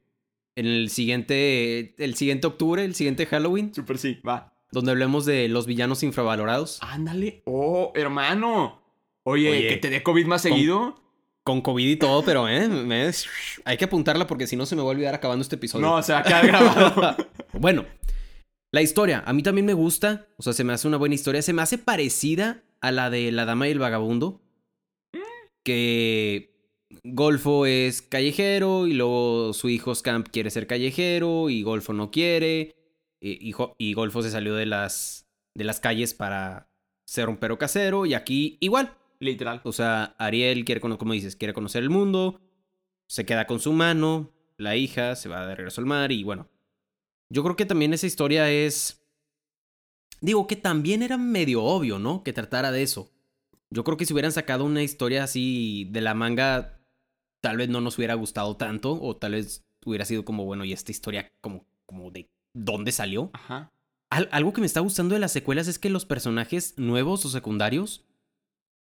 En 0.56 0.68
el 0.68 0.92
siguiente, 0.92 1.96
el 1.98 2.14
siguiente 2.14 2.46
octubre, 2.46 2.86
el 2.86 2.94
siguiente 2.94 3.26
Halloween, 3.26 3.74
Super 3.74 3.98
sí, 3.98 4.20
va. 4.28 4.54
donde 4.72 4.92
hablemos 4.92 5.26
de 5.26 5.48
los 5.48 5.66
villanos 5.66 6.04
infravalorados. 6.04 6.78
Ándale. 6.84 7.42
Oh, 7.46 7.92
hermano. 7.96 8.84
Oye, 9.24 9.50
Oye, 9.50 9.68
que 9.68 9.78
te 9.78 9.90
dé 9.90 10.04
COVID 10.04 10.28
más 10.28 10.44
seguido. 10.44 11.02
Con 11.46 11.62
COVID 11.62 11.88
y 11.88 11.96
todo, 11.96 12.24
pero 12.26 12.50
¿eh? 12.50 12.68
me- 12.68 13.12
hay 13.66 13.78
que 13.78 13.86
apuntarla 13.86 14.26
porque 14.28 14.48
si 14.48 14.56
no 14.56 14.66
se 14.66 14.76
me 14.76 14.82
va 14.82 14.88
a 14.88 14.92
olvidar 14.92 15.14
acabando 15.14 15.44
este 15.44 15.56
episodio. 15.56 15.86
No, 15.86 16.02
se 16.02 16.12
va 16.12 16.20
a 16.20 16.24
quedar 16.24 16.48
grabado. 16.48 17.16
Bueno, 17.54 17.86
la 18.74 18.82
historia, 18.82 19.24
a 19.26 19.32
mí 19.32 19.44
también 19.44 19.66
me 19.66 19.74
gusta, 19.74 20.28
o 20.38 20.44
sea, 20.44 20.52
se 20.54 20.64
me 20.66 20.74
hace 20.74 20.88
una 20.88 20.98
buena 20.98 21.16
historia, 21.16 21.42
se 21.42 21.54
me 21.54 21.62
hace 21.62 21.78
parecida 21.78 22.64
a 22.82 22.92
la 22.92 23.10
de 23.10 23.32
La 23.32 23.46
Dama 23.46 23.68
y 23.68 23.72
el 23.72 23.80
Vagabundo, 23.80 24.42
que 25.64 26.54
Golfo 27.04 27.66
es 27.66 28.02
callejero 28.02 28.88
y 28.88 28.94
luego 28.94 29.54
su 29.54 29.70
hijo 29.70 29.94
Scamp 29.96 30.28
quiere 30.30 30.50
ser 30.52 30.68
callejero 30.68 31.50
y 31.50 31.64
Golfo 31.64 31.94
no 31.94 32.12
quiere, 32.12 32.76
y, 33.22 33.54
y 33.78 33.94
Golfo 33.94 34.22
se 34.22 34.32
salió 34.32 34.56
de 34.56 34.66
las, 34.66 35.28
de 35.56 35.64
las 35.64 35.80
calles 35.80 36.14
para 36.14 36.70
ser 37.08 37.30
un 37.30 37.38
perro 37.38 37.58
casero 37.58 38.06
y 38.06 38.14
aquí 38.14 38.58
igual, 38.60 38.94
Literal. 39.20 39.62
o 39.64 39.72
sea, 39.72 40.16
Ariel 40.18 40.66
quiere, 40.66 40.82
como 40.82 41.14
dices, 41.14 41.36
quiere 41.36 41.54
conocer 41.54 41.84
el 41.84 41.90
mundo, 41.90 42.42
se 43.08 43.26
queda 43.26 43.48
con 43.48 43.60
su 43.60 43.74
mano, 43.74 44.32
la 44.58 44.76
hija 44.76 45.16
se 45.16 45.30
va 45.30 45.46
de 45.48 45.56
regreso 45.56 45.82
al 45.82 45.88
mar 45.88 46.12
y 46.12 46.24
bueno. 46.24 46.50
Yo 47.30 47.44
creo 47.44 47.56
que 47.56 47.66
también 47.66 47.94
esa 47.94 48.08
historia 48.08 48.52
es... 48.52 49.02
Digo 50.22 50.48
que 50.48 50.56
también 50.56 51.04
era 51.04 51.18
medio 51.18 51.64
obvio, 51.64 52.00
¿no? 52.00 52.24
Que 52.24 52.34
tratara 52.34 52.72
de 52.72 52.84
eso. 52.84 53.12
Yo 53.70 53.84
creo 53.84 53.98
que 53.98 54.06
si 54.06 54.14
hubieran 54.14 54.32
sacado 54.32 54.64
una 54.64 54.84
historia 54.84 55.24
así 55.24 55.88
de 55.92 56.02
la 56.02 56.14
manga, 56.14 56.80
tal 57.42 57.58
vez 57.58 57.70
no 57.70 57.82
nos 57.82 57.98
hubiera 57.98 58.14
gustado 58.14 58.56
tanto 58.58 59.00
o 59.02 59.16
tal 59.18 59.34
vez 59.34 59.66
hubiera 59.86 60.06
sido 60.06 60.24
como, 60.24 60.46
bueno, 60.46 60.66
¿y 60.66 60.72
esta 60.74 60.92
historia 60.92 61.32
como, 61.42 61.66
como 61.86 62.12
de 62.12 62.30
dónde 62.54 62.92
salió? 62.92 63.30
Ajá. 63.34 63.72
Al- 64.10 64.30
algo 64.32 64.54
que 64.54 64.62
me 64.62 64.68
está 64.68 64.80
gustando 64.80 65.14
de 65.16 65.20
las 65.20 65.32
secuelas 65.34 65.68
es 65.68 65.80
que 65.80 65.90
los 65.90 66.06
personajes 66.06 66.76
nuevos 66.78 67.26
o 67.26 67.30
secundarios, 67.30 68.06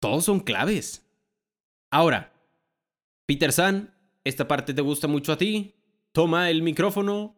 todos 0.03 0.25
son 0.25 0.41
claves. 0.41 1.07
Ahora, 1.93 2.33
Peter 3.25 3.53
San, 3.53 3.95
esta 4.25 4.49
parte 4.49 4.75
te 4.75 4.83
gusta 4.83 5.07
mucho 5.07 5.33
a 5.33 5.39
ti. 5.39 5.77
Toma 6.11 6.51
el 6.51 6.63
micrófono. 6.63 7.37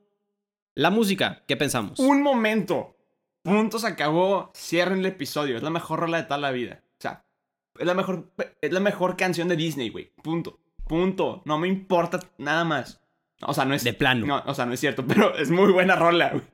La 0.74 0.88
música, 0.88 1.44
¿qué 1.46 1.58
pensamos? 1.58 1.98
Un 1.98 2.22
momento. 2.22 2.96
Punto 3.42 3.78
se 3.78 3.86
acabó. 3.86 4.50
Cierren 4.56 5.00
el 5.00 5.06
episodio. 5.06 5.58
Es 5.58 5.62
la 5.62 5.68
mejor 5.68 6.00
rola 6.00 6.16
de 6.16 6.22
toda 6.22 6.38
la 6.38 6.52
vida. 6.52 6.82
O 6.92 7.00
sea, 7.00 7.26
es 7.78 7.86
la 7.86 7.92
mejor, 7.92 8.32
es 8.62 8.72
la 8.72 8.80
mejor 8.80 9.18
canción 9.18 9.46
de 9.48 9.56
Disney, 9.56 9.90
güey. 9.90 10.14
Punto. 10.22 10.58
Punto. 10.88 11.42
No 11.44 11.58
me 11.58 11.68
importa 11.68 12.18
nada 12.38 12.64
más. 12.64 13.02
O 13.42 13.52
sea, 13.52 13.66
no 13.66 13.74
es. 13.74 13.84
De 13.84 13.92
plano. 13.92 14.24
No, 14.24 14.42
o 14.46 14.54
sea, 14.54 14.64
no 14.64 14.72
es 14.72 14.80
cierto, 14.80 15.06
pero 15.06 15.36
es 15.36 15.50
muy 15.50 15.70
buena 15.70 15.96
rola, 15.96 16.30
güey. 16.30 16.44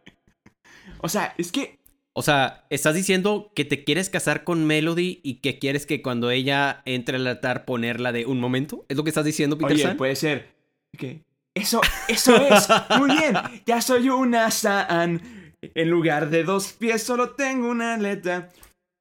O 1.02 1.08
sea, 1.08 1.34
es 1.38 1.52
que. 1.52 1.79
O 2.12 2.22
sea, 2.22 2.66
estás 2.70 2.94
diciendo 2.94 3.52
que 3.54 3.64
te 3.64 3.84
quieres 3.84 4.10
casar 4.10 4.42
con 4.44 4.66
Melody 4.66 5.20
y 5.22 5.40
que 5.40 5.58
quieres 5.58 5.86
que 5.86 6.02
cuando 6.02 6.30
ella 6.30 6.82
entre 6.84 7.16
al 7.16 7.26
altar 7.26 7.64
ponerla 7.64 8.12
de 8.12 8.26
un 8.26 8.40
momento. 8.40 8.84
¿Es 8.88 8.96
lo 8.96 9.04
que 9.04 9.10
estás 9.10 9.24
diciendo, 9.24 9.56
Peter 9.56 9.74
Oye, 9.74 9.82
San? 9.84 9.96
puede 9.96 10.16
ser. 10.16 10.54
que 10.98 11.22
Eso, 11.54 11.80
eso 12.08 12.36
es. 12.36 12.68
Muy 12.98 13.10
bien. 13.16 13.36
Ya 13.64 13.80
soy 13.80 14.08
una 14.08 14.50
San. 14.50 15.54
En 15.62 15.90
lugar 15.90 16.30
de 16.30 16.42
dos 16.42 16.72
pies 16.72 17.02
solo 17.02 17.30
tengo 17.30 17.70
una 17.70 17.94
aleta. 17.94 18.48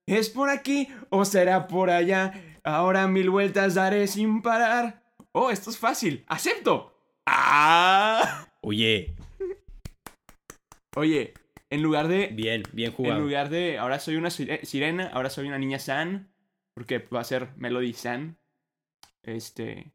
¿Es 0.06 0.30
por 0.30 0.50
aquí 0.50 0.88
o 1.10 1.26
será 1.26 1.68
por 1.68 1.90
allá? 1.90 2.34
Ahora 2.64 3.08
mil 3.08 3.30
vueltas 3.30 3.76
daré 3.76 4.08
sin 4.08 4.42
parar. 4.42 5.04
Oh, 5.32 5.50
esto 5.50 5.70
es 5.70 5.78
fácil. 5.78 6.26
¡Acepto! 6.28 6.94
¡Ah! 7.26 8.48
Oye, 8.62 9.16
Oye, 10.96 11.34
en 11.70 11.82
lugar 11.84 12.08
de. 12.08 12.28
bien, 12.28 12.64
bien 12.74 12.90
En 12.92 12.96
jugado. 12.96 13.20
lugar 13.20 13.50
de. 13.50 13.78
Ahora 13.78 14.00
soy 14.00 14.16
una 14.16 14.30
sire- 14.30 14.66
sirena, 14.66 15.08
ahora 15.14 15.30
soy 15.30 15.48
una 15.48 15.58
niña 15.60 15.80
San. 15.80 16.32
Porque 16.76 17.00
va 17.00 17.22
a 17.22 17.26
ser 17.26 17.50
Melody 17.58 17.94
San. 17.94 18.38
Este. 19.24 19.92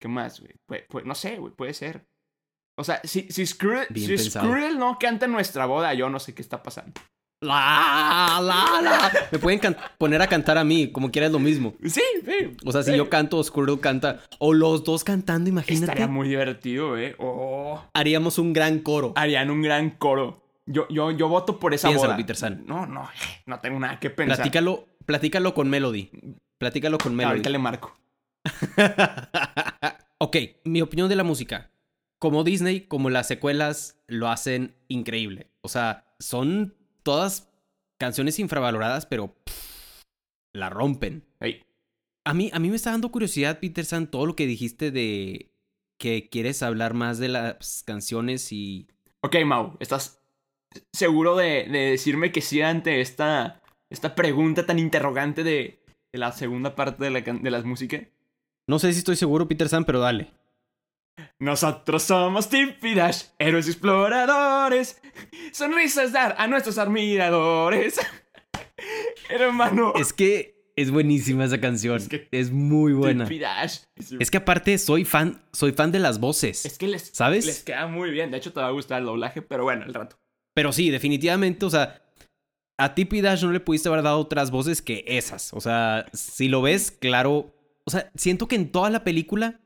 ¿Qué 0.00 0.08
más, 0.08 0.40
güey? 0.40 0.54
No 1.04 1.14
sé, 1.14 1.36
güey, 1.38 1.52
puede 1.52 1.74
ser. 1.74 2.06
O 2.76 2.84
sea, 2.84 3.00
si, 3.02 3.22
si, 3.30 3.42
Bien 3.90 4.18
si 4.18 4.38
no 4.78 4.98
canta 5.00 5.26
en 5.26 5.32
nuestra 5.32 5.66
boda, 5.66 5.92
yo 5.94 6.08
no 6.08 6.20
sé 6.20 6.34
qué 6.34 6.42
está 6.42 6.62
pasando. 6.62 7.00
La, 7.40 8.38
la, 8.42 8.80
la. 8.82 9.12
Me 9.30 9.38
pueden 9.38 9.60
poner 9.98 10.22
a 10.22 10.26
cantar 10.28 10.58
a 10.58 10.64
mí, 10.64 10.90
como 10.90 11.10
quieras 11.10 11.30
lo 11.32 11.38
mismo. 11.38 11.74
Sí, 11.84 12.02
sí. 12.24 12.56
O 12.64 12.72
sea, 12.72 12.82
si 12.82 12.96
yo 12.96 13.08
canto 13.08 13.38
o 13.38 13.80
canta, 13.80 14.20
o 14.38 14.52
los 14.54 14.84
dos 14.84 15.04
cantando, 15.04 15.48
imagínate. 15.50 15.84
Estaría 15.86 16.08
muy 16.08 16.28
divertido, 16.28 16.96
eh. 16.98 17.14
Oh. 17.18 17.82
Haríamos 17.94 18.38
un 18.38 18.52
gran 18.52 18.78
coro. 18.80 19.12
Harían 19.16 19.50
un 19.50 19.62
gran 19.62 19.90
coro. 19.90 20.47
Yo, 20.70 20.86
yo, 20.88 21.10
yo 21.10 21.28
voto 21.28 21.58
por 21.58 21.72
esa 21.72 21.88
Piénsalo, 21.88 22.12
boda. 22.12 22.16
Peter 22.18 22.36
San. 22.36 22.66
No, 22.66 22.86
no, 22.86 23.08
no 23.46 23.60
tengo 23.60 23.80
nada 23.80 23.98
que 23.98 24.10
pensar. 24.10 24.36
Platícalo, 24.36 24.86
platícalo 25.06 25.54
con 25.54 25.70
Melody. 25.70 26.10
Platícalo 26.58 26.98
con 26.98 27.16
Melody. 27.16 27.30
Ahorita 27.30 27.50
le 27.50 27.58
marco. 27.58 27.96
ok, 30.18 30.36
mi 30.64 30.82
opinión 30.82 31.08
de 31.08 31.16
la 31.16 31.24
música. 31.24 31.70
Como 32.18 32.44
Disney, 32.44 32.82
como 32.82 33.08
las 33.08 33.28
secuelas, 33.28 33.98
lo 34.08 34.28
hacen 34.28 34.74
increíble. 34.88 35.50
O 35.62 35.68
sea, 35.68 36.12
son 36.18 36.74
todas 37.02 37.50
canciones 37.98 38.38
infravaloradas, 38.38 39.06
pero 39.06 39.34
pff, 39.44 40.02
la 40.52 40.68
rompen. 40.68 41.24
Ey, 41.40 41.64
A 42.24 42.34
mí, 42.34 42.50
a 42.52 42.58
mí 42.58 42.68
me 42.68 42.76
está 42.76 42.90
dando 42.90 43.10
curiosidad, 43.10 43.60
Peter 43.60 43.84
San, 43.84 44.10
todo 44.10 44.26
lo 44.26 44.36
que 44.36 44.46
dijiste 44.46 44.90
de 44.90 45.50
que 45.98 46.28
quieres 46.28 46.62
hablar 46.62 46.92
más 46.94 47.18
de 47.18 47.28
las 47.28 47.82
canciones 47.86 48.52
y... 48.52 48.88
Ok, 49.22 49.36
Mau, 49.44 49.76
¿estás 49.80 50.20
seguro 50.92 51.36
de, 51.36 51.68
de 51.68 51.90
decirme 51.90 52.32
que 52.32 52.40
sí 52.40 52.62
ante 52.62 53.00
esta, 53.00 53.60
esta 53.90 54.14
pregunta 54.14 54.66
tan 54.66 54.78
interrogante 54.78 55.44
de, 55.44 55.80
de 56.12 56.18
la 56.18 56.32
segunda 56.32 56.74
parte 56.74 57.04
de 57.04 57.10
la, 57.10 57.20
de 57.20 57.50
las 57.50 57.64
músicas? 57.64 58.02
No 58.68 58.78
sé 58.78 58.92
si 58.92 58.98
estoy 58.98 59.16
seguro, 59.16 59.48
Peter 59.48 59.68
San, 59.68 59.84
pero 59.84 60.00
dale. 60.00 60.30
Nosotros 61.40 62.02
somos 62.02 62.48
Dash, 62.50 63.24
héroes 63.38 63.66
exploradores. 63.66 65.00
Sonrisas 65.52 66.12
dar 66.12 66.34
a 66.38 66.46
nuestros 66.46 66.78
admiradores. 66.78 67.98
Hermano. 69.28 69.94
Es 69.96 70.12
que 70.12 70.58
es 70.76 70.90
buenísima 70.90 71.44
esa 71.44 71.60
canción. 71.60 72.00
Es 72.30 72.50
muy 72.52 72.92
buena. 72.92 73.28
Es 74.20 74.30
que 74.30 74.36
aparte 74.36 74.78
soy 74.78 75.04
fan, 75.04 75.42
soy 75.52 75.72
fan 75.72 75.90
de 75.90 75.98
las 75.98 76.20
voces. 76.20 76.64
Es 76.64 76.78
que 76.78 76.88
les, 76.88 77.10
¿Sabes? 77.12 77.46
les 77.46 77.64
queda 77.64 77.86
muy 77.86 78.10
bien. 78.10 78.30
De 78.30 78.38
hecho, 78.38 78.52
te 78.52 78.60
va 78.60 78.68
a 78.68 78.72
gustar 78.72 79.00
el 79.00 79.06
doblaje, 79.06 79.42
pero 79.42 79.64
bueno, 79.64 79.84
el 79.84 79.94
rato. 79.94 80.18
Pero 80.58 80.72
sí, 80.72 80.90
definitivamente, 80.90 81.64
o 81.64 81.70
sea, 81.70 82.02
a 82.78 82.92
Tip 82.96 83.12
y 83.12 83.20
Dash 83.20 83.44
no 83.44 83.52
le 83.52 83.60
pudiste 83.60 83.88
haber 83.88 84.02
dado 84.02 84.18
otras 84.18 84.50
voces 84.50 84.82
que 84.82 85.04
esas. 85.06 85.52
O 85.52 85.60
sea, 85.60 86.06
si 86.12 86.48
lo 86.48 86.62
ves, 86.62 86.90
claro. 86.90 87.54
O 87.84 87.92
sea, 87.92 88.10
siento 88.16 88.48
que 88.48 88.56
en 88.56 88.72
toda 88.72 88.90
la 88.90 89.04
película 89.04 89.60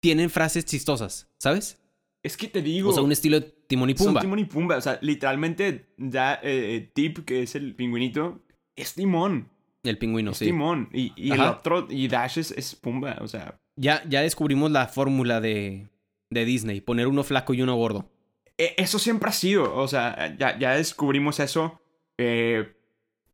tienen 0.00 0.30
frases 0.30 0.64
chistosas, 0.64 1.28
¿sabes? 1.36 1.78
Es 2.22 2.38
que 2.38 2.48
te 2.48 2.62
digo. 2.62 2.88
O 2.88 2.92
sea, 2.94 3.02
un 3.02 3.12
estilo 3.12 3.38
de 3.38 3.54
Timón 3.66 3.90
y 3.90 3.98
son 3.98 4.06
Pumba. 4.06 4.22
Timón 4.22 4.38
y 4.38 4.46
Pumba. 4.46 4.78
O 4.78 4.80
sea, 4.80 4.98
literalmente, 5.02 5.90
ya 5.98 6.40
eh, 6.42 6.76
eh, 6.76 6.90
Tip, 6.94 7.26
que 7.26 7.42
es 7.42 7.54
el 7.54 7.74
pingüinito, 7.74 8.40
es 8.76 8.94
Timón. 8.94 9.50
El 9.82 9.98
pingüino, 9.98 10.30
es 10.30 10.38
sí. 10.38 10.46
Timón. 10.46 10.88
Y, 10.90 11.12
y 11.16 11.32
el 11.32 11.40
otro, 11.42 11.86
y 11.90 12.08
Dash 12.08 12.38
es, 12.38 12.50
es 12.52 12.74
Pumba. 12.74 13.18
O 13.20 13.28
sea, 13.28 13.58
Ya, 13.76 14.02
ya 14.08 14.22
descubrimos 14.22 14.70
la 14.70 14.88
fórmula 14.88 15.42
de, 15.42 15.90
de 16.30 16.44
Disney: 16.46 16.80
poner 16.80 17.08
uno 17.08 17.24
flaco 17.24 17.52
y 17.52 17.60
uno 17.60 17.76
gordo. 17.76 18.10
E- 18.58 18.74
eso 18.76 18.98
siempre 18.98 19.30
ha 19.30 19.32
sido. 19.32 19.74
O 19.74 19.88
sea, 19.88 20.36
ya, 20.36 20.58
ya 20.58 20.72
descubrimos 20.74 21.40
eso. 21.40 21.80
Eh, 22.18 22.74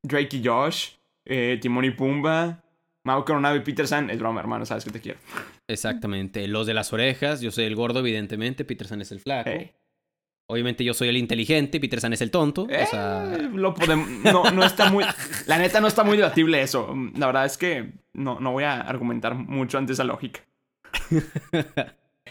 Drake 0.03 0.37
y 0.37 0.45
Josh, 0.47 0.91
eh, 1.25 1.59
Timón 1.61 1.85
y 1.87 1.91
Pumba, 1.91 2.63
Mau 3.05 3.25
Coronado 3.25 3.57
y 3.57 3.61
Peter 3.61 3.89
San. 3.89 4.11
Es 4.11 4.19
broma, 4.19 4.41
hermano, 4.41 4.65
sabes 4.67 4.85
que 4.85 4.91
te 4.91 5.01
quiero. 5.01 5.19
Exactamente. 5.67 6.47
Los 6.47 6.67
de 6.67 6.75
las 6.75 6.93
orejas, 6.93 7.41
yo 7.41 7.51
soy 7.51 7.65
el 7.65 7.75
gordo, 7.75 8.01
evidentemente. 8.01 8.65
Peter 8.65 8.87
San 8.87 9.01
es 9.01 9.11
el 9.13 9.21
flaco. 9.21 9.51
Eh, 9.51 9.75
Obviamente 10.47 10.85
yo 10.85 10.93
soy 10.93 11.09
el 11.09 11.17
inteligente, 11.17 11.81
Peter 11.81 11.99
San 12.03 12.13
es 12.13 12.21
el 12.21 12.31
tonto. 12.31 12.67
eh, 12.69 12.83
O 12.87 12.91
sea, 12.91 13.25
lo 13.55 13.73
podemos. 13.73 14.07
No, 14.11 14.51
no 14.51 14.63
está 14.63 14.91
muy. 14.91 15.03
La 15.47 15.57
neta 15.57 15.81
no 15.81 15.87
está 15.87 16.05
muy 16.05 16.19
debatible 16.19 16.61
eso. 16.61 16.95
La 17.17 17.25
verdad 17.29 17.47
es 17.47 17.57
que 17.57 17.93
no, 18.13 18.39
no 18.41 18.53
voy 18.53 18.65
a 18.65 18.79
argumentar 18.83 19.35
mucho 19.35 19.79
ante 19.79 19.95
esa 19.95 20.05
lógica. 20.05 20.41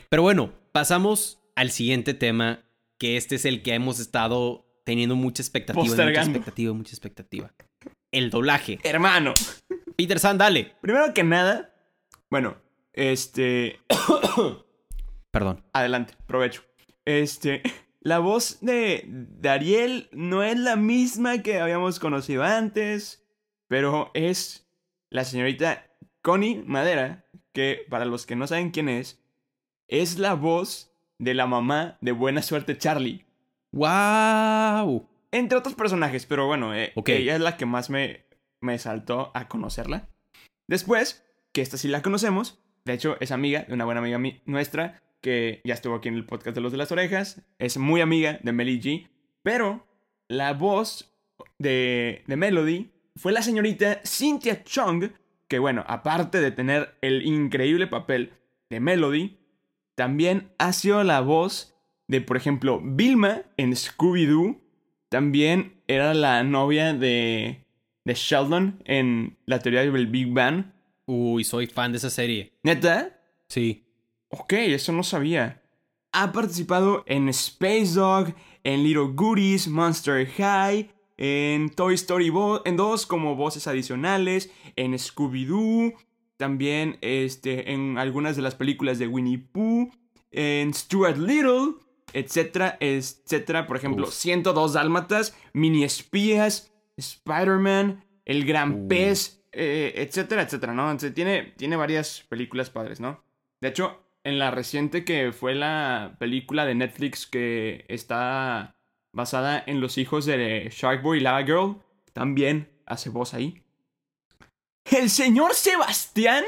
Pero 0.10 0.22
bueno, 0.22 0.52
pasamos 0.72 1.40
al 1.56 1.72
siguiente 1.72 2.14
tema, 2.14 2.60
que 3.04 3.18
este 3.18 3.36
es 3.36 3.44
el 3.44 3.64
que 3.64 3.74
hemos 3.74 4.00
estado 4.00 4.66
teniendo 4.86 5.18
mucha 5.18 5.44
expectativa, 5.44 5.84
mucha 5.84 6.22
expectativa, 6.22 6.74
mucha 6.74 6.92
expectativa. 6.92 7.54
El 8.14 8.30
doblaje. 8.30 8.80
Hermano, 8.82 9.34
Peter 9.98 10.20
San, 10.20 10.38
dale. 10.38 10.74
primero 10.80 11.14
que 11.14 11.26
nada. 11.26 11.76
Bueno, 12.30 12.56
este. 12.94 13.82
Perdón. 15.32 15.66
Adelante, 15.74 16.14
provecho. 16.28 16.64
Este, 17.04 17.62
la 18.00 18.20
voz 18.20 18.60
de, 18.62 19.04
de 19.06 19.50
Ariel 19.50 20.08
no 20.14 20.42
es 20.42 20.58
la 20.58 20.78
misma 20.78 21.40
que 21.40 21.60
habíamos 21.60 22.00
conocido 22.00 22.44
antes, 22.44 23.28
pero 23.68 24.12
es 24.14 24.66
la 25.10 25.26
señorita 25.26 25.92
Connie 26.22 26.64
Madera, 26.66 27.26
que 27.52 27.86
para 27.90 28.06
los 28.06 28.26
que 28.26 28.38
no 28.38 28.48
saben 28.48 28.72
quién 28.72 28.88
es, 28.88 29.22
es 29.90 30.20
la 30.20 30.36
voz 30.36 30.93
de 31.20 31.34
la 31.34 31.48
mamá 31.48 31.98
de 32.02 32.12
Buena 32.12 32.42
Suerte 32.42 32.78
Charlie. 32.78 33.26
¡Wow! 33.72 35.08
Entre 35.32 35.58
otros 35.58 35.76
personajes, 35.76 36.26
pero 36.26 36.46
bueno, 36.48 36.76
eh, 36.76 36.94
ella 37.06 37.36
es 37.36 37.42
la 37.42 37.58
que 37.58 37.66
más 37.66 37.90
me, 37.90 38.26
me 38.62 38.78
saltó 38.78 39.32
a 39.34 39.48
conocerla. 39.48 40.08
Después, 40.68 41.26
que 41.54 41.62
esta 41.62 41.78
sí 41.78 41.88
la 41.88 42.02
conocemos, 42.02 42.62
de 42.86 42.94
hecho 42.94 43.18
es 43.20 43.32
amiga 43.32 43.64
de 43.64 43.74
una 43.74 43.86
buena 43.86 44.00
amiga 44.02 44.20
mi- 44.20 44.42
nuestra, 44.46 45.02
que 45.22 45.62
ya 45.64 45.74
estuvo 45.74 45.96
aquí 45.96 46.10
en 46.10 46.16
el 46.16 46.26
podcast 46.26 46.56
de 46.56 46.62
Los 46.62 46.72
de 46.72 46.78
las 46.78 46.92
Orejas, 46.92 47.42
es 47.58 47.78
muy 47.78 48.02
amiga 48.02 48.40
de 48.44 48.52
Melly 48.52 48.80
G, 48.82 49.10
pero 49.42 49.88
la 50.28 50.54
voz 50.54 51.12
de, 51.58 52.24
de 52.28 52.36
Melody 52.36 52.92
fue 53.16 53.32
la 53.32 53.42
señorita 53.42 54.02
Cynthia 54.06 54.64
Chung, 54.64 55.12
que 55.48 55.60
bueno, 55.60 55.84
aparte 55.88 56.42
de 56.42 56.52
tener 56.52 56.96
el 57.02 57.24
increíble 57.26 57.88
papel 57.88 58.34
de 58.70 58.80
Melody, 58.80 59.40
también 59.96 60.52
ha 60.58 60.74
sido 60.74 61.04
la 61.04 61.22
voz 61.22 61.74
de, 62.08 62.22
por 62.22 62.38
ejemplo, 62.38 62.82
Vilma 62.84 63.44
en 63.58 63.72
Scooby-Doo. 63.74 64.60
También 65.10 65.82
era 65.88 66.14
la 66.14 66.44
novia 66.44 66.94
de, 66.94 67.66
de 68.04 68.14
Sheldon 68.14 68.82
en 68.86 69.38
la 69.46 69.60
teoría 69.60 69.82
del 69.82 70.08
Big 70.08 70.34
Bang. 70.34 70.66
Uy, 71.06 71.44
soy 71.44 71.68
fan 71.68 71.92
de 71.92 71.98
esa 71.98 72.10
serie. 72.10 72.54
¿Neta? 72.64 73.20
Sí. 73.48 73.86
Ok, 74.30 74.54
eso 74.54 74.92
no 74.92 75.04
sabía. 75.04 75.62
Ha 76.12 76.32
participado 76.32 77.04
en 77.08 77.30
Space 77.30 77.94
Dog, 77.94 78.34
en 78.64 78.84
Little 78.84 79.14
Goodies, 79.14 79.68
Monster 79.68 80.28
High, 80.28 80.90
en 81.18 81.70
Toy 81.70 81.96
Story 81.96 82.32
en 82.66 82.78
2 82.78 83.06
como 83.06 83.36
voces 83.36 83.68
adicionales, 83.68 84.52
en 84.76 84.94
Scooby-Doo, 84.94 85.94
también 86.38 86.98
este, 87.02 87.72
en 87.72 87.98
algunas 87.98 88.36
de 88.36 88.42
las 88.42 88.56
películas 88.56 89.00
de 89.00 89.08
Winnie 89.08 89.38
Pooh, 89.38 89.92
en 90.32 90.74
Stuart 90.74 91.18
Little, 91.18 91.76
etcétera, 92.14 92.78
etcétera. 92.80 93.68
Por 93.68 93.78
ejemplo, 93.78 94.08
Uf. 94.08 94.14
102 94.14 94.74
Dálmatas, 94.74 95.38
Mini 95.54 95.84
Espías, 95.84 96.74
Spider-Man, 96.98 98.04
El 98.26 98.46
Gran 98.46 98.86
Uh. 98.86 98.88
Pez, 98.88 99.44
eh, 99.52 99.94
etcétera, 99.98 100.44
etcétera, 100.44 100.74
¿no? 100.74 100.84
Entonces, 100.84 101.14
tiene, 101.14 101.54
tiene 101.58 101.76
varias 101.76 102.26
películas 102.30 102.70
padres, 102.70 103.00
¿no? 103.00 103.24
De 103.62 103.70
hecho, 103.70 104.04
en 104.24 104.40
la 104.40 104.52
reciente 104.52 105.04
que 105.04 105.32
fue 105.32 105.54
la 105.54 106.16
película 106.20 106.66
de 106.66 106.76
Netflix 106.76 107.28
que 107.28 107.86
está 107.88 108.76
basada 109.12 109.64
en 109.66 109.80
los 109.80 109.98
hijos 109.98 110.26
de 110.26 110.70
Sharkboy 110.72 111.20
y 111.20 111.22
Lava 111.22 111.44
Girl, 111.44 111.78
también 112.14 112.70
hace 112.86 113.10
voz 113.10 113.34
ahí. 113.34 113.63
El 114.86 115.10
señor 115.10 115.54
Sebastián 115.54 116.44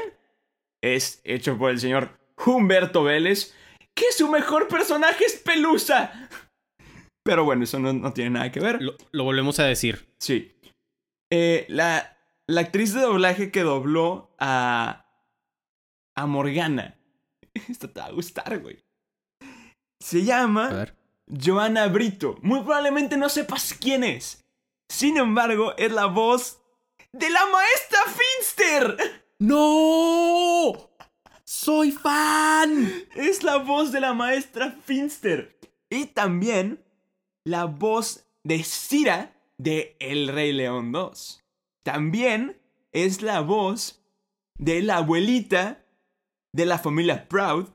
es 0.82 1.20
hecho 1.24 1.56
por 1.58 1.70
el 1.70 1.80
señor 1.80 2.18
Humberto 2.44 3.02
Vélez, 3.02 3.54
que 3.94 4.12
su 4.12 4.28
mejor 4.28 4.68
personaje 4.68 5.24
es 5.24 5.36
Pelusa. 5.36 6.28
Pero 7.24 7.44
bueno, 7.44 7.64
eso 7.64 7.78
no, 7.78 7.92
no 7.92 8.12
tiene 8.12 8.30
nada 8.30 8.52
que 8.52 8.60
ver. 8.60 8.80
Lo, 8.80 8.94
lo 9.10 9.24
volvemos 9.24 9.58
a 9.58 9.64
decir. 9.64 10.14
Sí. 10.20 10.54
Eh, 11.32 11.66
la, 11.68 12.16
la 12.46 12.60
actriz 12.60 12.94
de 12.94 13.00
doblaje 13.00 13.50
que 13.50 13.62
dobló 13.62 14.34
a. 14.38 15.06
a 16.16 16.26
Morgana. 16.26 16.96
Esto 17.68 17.90
te 17.90 18.00
va 18.00 18.06
a 18.06 18.12
gustar, 18.12 18.58
güey. 18.60 18.78
Se 20.00 20.18
A 20.18 20.22
llama 20.22 20.68
ver. 20.68 20.96
Joana 21.26 21.88
Brito. 21.88 22.36
Muy 22.42 22.60
probablemente 22.60 23.16
no 23.16 23.28
sepas 23.28 23.74
quién 23.74 24.04
es. 24.04 24.44
Sin 24.88 25.16
embargo, 25.16 25.74
es 25.78 25.90
la 25.90 26.06
voz 26.06 26.62
de 27.18 27.30
la 27.30 27.46
maestra 27.46 27.98
Finster. 28.06 29.24
¡No! 29.38 30.90
¡Soy 31.44 31.92
fan! 31.92 32.90
Es 33.14 33.42
la 33.42 33.56
voz 33.58 33.92
de 33.92 34.00
la 34.00 34.12
maestra 34.12 34.76
Finster. 34.84 35.58
Y 35.88 36.06
también 36.06 36.84
la 37.44 37.64
voz 37.64 38.26
de 38.44 38.62
Cira 38.64 39.32
de 39.56 39.96
El 40.00 40.28
Rey 40.28 40.52
León 40.52 40.92
2. 40.92 41.44
También 41.82 42.60
es 42.92 43.22
la 43.22 43.40
voz 43.40 44.02
de 44.58 44.82
la 44.82 44.98
abuelita 44.98 45.84
de 46.52 46.66
la 46.66 46.78
familia 46.78 47.28
Proud. 47.28 47.68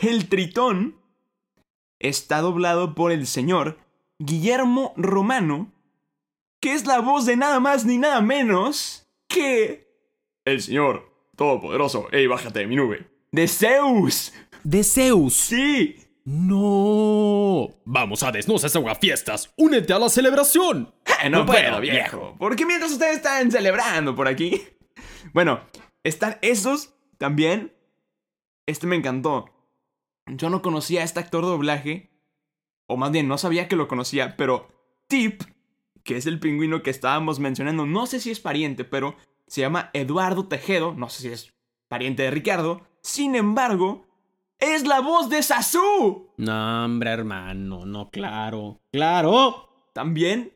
El 0.00 0.28
Tritón 0.28 1.00
está 1.98 2.40
doblado 2.40 2.94
por 2.94 3.12
el 3.12 3.26
señor 3.26 3.78
Guillermo 4.18 4.92
Romano, 4.96 5.72
que 6.60 6.74
es 6.74 6.86
la 6.86 7.00
voz 7.00 7.26
de 7.26 7.36
nada 7.36 7.58
más 7.60 7.84
ni 7.84 7.98
nada 7.98 8.20
menos 8.20 9.08
que 9.28 9.88
el 10.44 10.60
señor 10.62 11.10
todopoderoso. 11.36 12.08
¡Ey, 12.12 12.26
bájate 12.26 12.60
de 12.60 12.66
mi 12.66 12.76
nube! 12.76 13.08
¡De 13.32 13.48
Zeus! 13.48 14.32
¡De 14.62 14.84
Zeus! 14.84 15.34
¡Sí! 15.34 15.96
¡No! 16.24 17.70
Vamos 17.84 18.22
a 18.22 18.30
Desnudas 18.30 18.72
Fiestas. 19.00 19.52
¡Únete 19.56 19.92
a 19.92 19.98
la 19.98 20.08
celebración! 20.08 20.92
Eh, 21.22 21.30
No, 21.30 21.40
No 21.40 21.46
puedo, 21.46 21.62
puedo, 21.62 21.80
viejo. 21.80 22.36
Porque 22.38 22.66
mientras 22.66 22.92
ustedes 22.92 23.16
están 23.16 23.50
celebrando 23.50 24.14
por 24.14 24.28
aquí. 24.28 24.62
Bueno, 25.32 25.60
están 26.02 26.38
esos 26.42 26.94
también. 27.18 27.72
Este 28.66 28.86
me 28.86 28.96
encantó. 28.96 29.44
Yo 30.26 30.50
no 30.50 30.60
conocía 30.60 31.02
a 31.02 31.04
este 31.04 31.20
actor 31.20 31.44
de 31.44 31.50
doblaje. 31.50 32.10
O 32.86 32.96
más 32.96 33.12
bien, 33.12 33.28
no 33.28 33.38
sabía 33.38 33.68
que 33.68 33.76
lo 33.76 33.86
conocía. 33.86 34.36
Pero 34.36 34.66
Tip, 35.08 35.42
que 36.04 36.16
es 36.16 36.26
el 36.26 36.40
pingüino 36.40 36.82
que 36.82 36.90
estábamos 36.90 37.38
mencionando, 37.40 37.86
no 37.86 38.06
sé 38.06 38.20
si 38.20 38.30
es 38.30 38.40
pariente, 38.40 38.84
pero 38.84 39.16
se 39.46 39.60
llama 39.60 39.90
Eduardo 39.92 40.46
Tejedo, 40.46 40.94
no 40.94 41.08
sé 41.08 41.22
si 41.22 41.28
es 41.28 41.54
pariente 41.88 42.22
de 42.22 42.30
Ricardo, 42.30 42.86
sin 43.02 43.34
embargo, 43.34 44.06
es 44.58 44.86
la 44.86 45.00
voz 45.00 45.28
de 45.30 45.42
Sasu. 45.42 46.30
No, 46.36 46.84
hombre, 46.84 47.10
hermano, 47.10 47.86
no, 47.86 48.10
claro. 48.10 48.80
¡Claro! 48.92 49.68
También, 49.92 50.52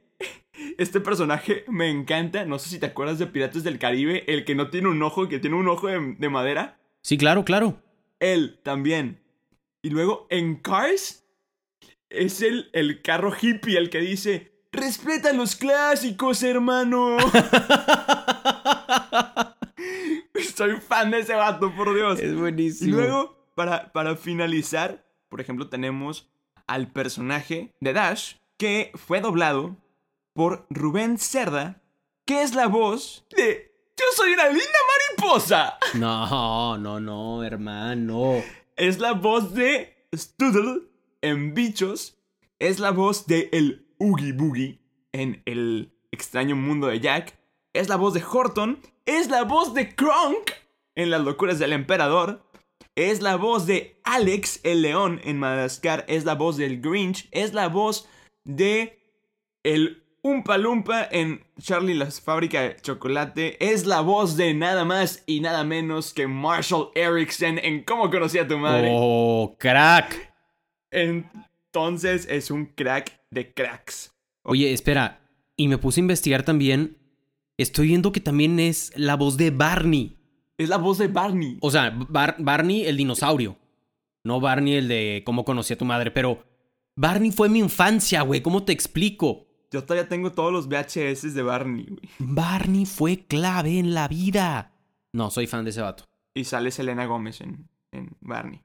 este 0.79 1.01
personaje 1.01 1.65
me 1.69 1.91
encanta, 1.91 2.45
no 2.45 2.59
sé 2.59 2.69
si 2.69 2.79
te 2.79 2.87
acuerdas 2.87 3.19
de 3.19 3.27
Piratas 3.27 3.65
del 3.65 3.79
Caribe, 3.79 4.25
el 4.33 4.45
que 4.45 4.55
no 4.55 4.71
tiene 4.71 4.89
un 4.89 5.03
ojo, 5.03 5.29
que 5.29 5.41
tiene 5.41 5.57
un 5.57 5.69
ojo 5.69 5.89
de, 5.89 6.15
de 6.19 6.29
madera. 6.29 6.79
Sí, 7.03 7.19
claro, 7.19 7.45
claro. 7.45 7.83
Él 8.21 8.61
también. 8.63 9.21
Y 9.83 9.91
luego 9.91 10.27
en 10.31 10.57
Cars 10.57 11.27
es 12.09 12.43
el, 12.43 12.71
el 12.73 13.03
carro 13.03 13.33
hippie 13.39 13.77
el 13.77 13.91
que 13.91 14.01
dice, 14.01 14.54
respeta 14.75 15.33
los 15.33 15.57
clásicos, 15.57 16.43
hermano. 16.43 17.17
Soy 20.57 20.81
fan 20.81 21.11
de 21.11 21.21
ese 21.21 21.35
vato, 21.35 21.75
por 21.75 21.95
Dios. 21.95 22.21
Es 22.21 22.37
buenísimo. 22.37 22.91
Y 22.91 22.93
luego, 22.93 23.37
para, 23.55 23.93
para 23.93 24.17
finalizar, 24.17 25.05
por 25.29 25.41
ejemplo, 25.41 25.69
tenemos 25.69 26.31
al 26.67 26.93
personaje 26.93 27.75
de 27.81 27.93
Dash, 27.93 28.35
que 28.57 28.93
fue 28.95 29.21
doblado 29.21 29.77
por 30.33 30.67
Rubén 30.71 31.19
Cerda, 31.19 31.83
que 32.25 32.43
es 32.43 32.55
la 32.55 32.67
voz 32.67 33.27
de 33.37 33.73
Yo 33.97 34.05
soy 34.17 34.33
una 34.33 34.49
linda 34.49 34.79
mariposa. 35.19 35.79
No, 35.95 36.77
no, 36.79 37.01
no, 37.01 37.43
hermano. 37.45 38.43
Es 38.77 38.99
la 38.99 39.13
voz 39.13 39.55
de 39.55 40.09
Stoodle 40.15 40.83
en 41.23 41.55
Bichos. 41.55 42.19
Es 42.59 42.79
la 42.79 42.91
voz 42.91 43.27
de 43.27 43.49
el 43.53 43.84
Oogie 44.05 44.33
Boogie 44.33 44.79
en 45.13 45.43
El 45.47 45.91
extraño 46.13 46.57
mundo 46.57 46.89
de 46.89 47.01
Jack. 47.01 47.39
Es 47.73 47.89
la 47.89 47.97
voz 47.97 48.13
de 48.13 48.23
Horton. 48.23 48.81
Es 49.07 49.31
la 49.31 49.45
voz 49.45 49.73
de 49.73 49.95
Kronk 49.95 50.53
en 50.95 51.11
Las 51.11 51.23
locuras 51.23 51.59
del 51.59 51.73
emperador. 51.73 52.45
Es 52.97 53.23
la 53.23 53.37
voz 53.37 53.67
de 53.67 53.99
Alex 54.05 54.61
el 54.63 54.83
león 54.83 55.21
en 55.25 55.39
Madagascar. 55.39 56.05
Es 56.07 56.27
la 56.27 56.35
voz 56.35 56.59
del 56.59 56.83
Grinch. 56.83 57.29
Es 57.33 57.55
la 57.55 57.69
voz 57.69 58.07
de 58.45 58.99
el 59.63 60.03
Umpa 60.23 60.59
Lumpa 60.59 61.09
en 61.11 61.43
Charlie 61.59 61.95
la 61.95 62.11
fábrica 62.11 62.61
de 62.61 62.77
chocolate. 62.77 63.57
Es 63.73 63.87
la 63.87 64.03
voz 64.03 64.37
de 64.37 64.53
nada 64.53 64.85
más 64.85 65.23
y 65.27 65.41
nada 65.41 65.65
menos 65.65 66.13
que 66.13 66.27
Marshall 66.27 66.91
Erickson 66.95 67.59
en 67.59 67.85
Cómo 67.85 68.11
conocí 68.11 68.39
a 68.39 68.47
tu 68.47 68.59
madre. 68.59 68.91
Oh, 68.93 69.57
crack. 69.59 70.35
Entonces 70.91 72.27
es 72.29 72.51
un 72.51 72.67
crack 72.67 73.24
de 73.35 73.53
cracks. 73.53 74.13
Oye, 74.43 74.73
espera. 74.73 75.21
Y 75.57 75.69
me 75.69 75.79
puse 75.79 76.01
a 76.01 76.03
investigar 76.03 76.43
también. 76.45 76.97
Estoy 77.59 77.89
viendo 77.89 78.13
que 78.13 78.21
también 78.21 78.59
es 78.59 78.93
la 78.97 79.17
voz 79.17 79.37
de 79.37 79.51
Barney. 79.51 80.17
Es 80.59 80.69
la 80.69 80.77
voz 80.79 80.99
de 80.99 81.09
Barney. 81.09 81.59
O 81.61 81.71
sea, 81.71 81.91
Bar- 81.91 82.37
Barney 82.39 82.85
el 82.87 82.97
dinosaurio. 82.97 83.57
No 84.25 84.41
Barney 84.41 84.75
el 84.75 84.89
de 84.89 85.23
cómo 85.27 85.45
conocí 85.45 85.75
a 85.75 85.79
tu 85.79 85.85
madre, 85.85 86.11
pero 86.11 86.45
Barney 86.97 87.31
fue 87.31 87.49
mi 87.49 87.59
infancia, 87.59 88.23
güey. 88.23 88.41
¿Cómo 88.41 88.65
te 88.65 88.73
explico? 88.73 89.47
Yo 89.71 89.83
todavía 89.85 90.09
tengo 90.09 90.33
todos 90.33 90.53
los 90.53 90.69
VHS 90.69 91.35
de 91.35 91.43
Barney, 91.43 91.85
güey. 91.87 92.09
Barney 92.19 92.87
fue 92.87 93.27
clave 93.27 93.79
en 93.79 93.93
la 93.95 94.09
vida. 94.09 94.73
No, 95.13 95.31
soy 95.31 95.47
fan 95.47 95.65
de 95.65 95.71
ese 95.71 95.81
vato. 95.81 96.05
Y 96.35 96.45
sale 96.45 96.71
Selena 96.71 97.07
Gómez 97.07 97.41
en, 97.41 97.69
en 97.93 98.17
Barney. 98.21 98.63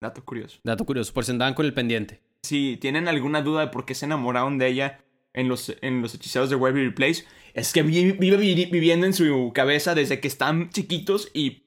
Dato 0.00 0.24
curioso. 0.24 0.58
Dato 0.64 0.84
curioso, 0.84 1.12
por 1.12 1.24
si 1.24 1.30
andaban 1.32 1.54
con 1.54 1.66
el 1.66 1.74
pendiente. 1.74 2.22
Si 2.44 2.76
tienen 2.76 3.08
alguna 3.08 3.42
duda 3.42 3.62
de 3.62 3.66
por 3.68 3.84
qué 3.84 3.94
se 3.94 4.04
enamoraron 4.06 4.58
de 4.58 4.68
ella 4.68 5.04
en 5.32 5.48
los, 5.48 5.74
en 5.82 6.00
los 6.02 6.14
hechiceros 6.14 6.50
de 6.50 6.56
Waverly 6.56 6.92
Place, 6.92 7.24
es 7.54 7.72
que 7.72 7.82
vi- 7.82 8.12
vive 8.12 8.36
vi- 8.36 8.66
viviendo 8.66 9.06
en 9.06 9.12
su 9.12 9.50
cabeza 9.54 9.94
desde 9.94 10.20
que 10.20 10.28
están 10.28 10.70
chiquitos 10.70 11.30
y 11.34 11.64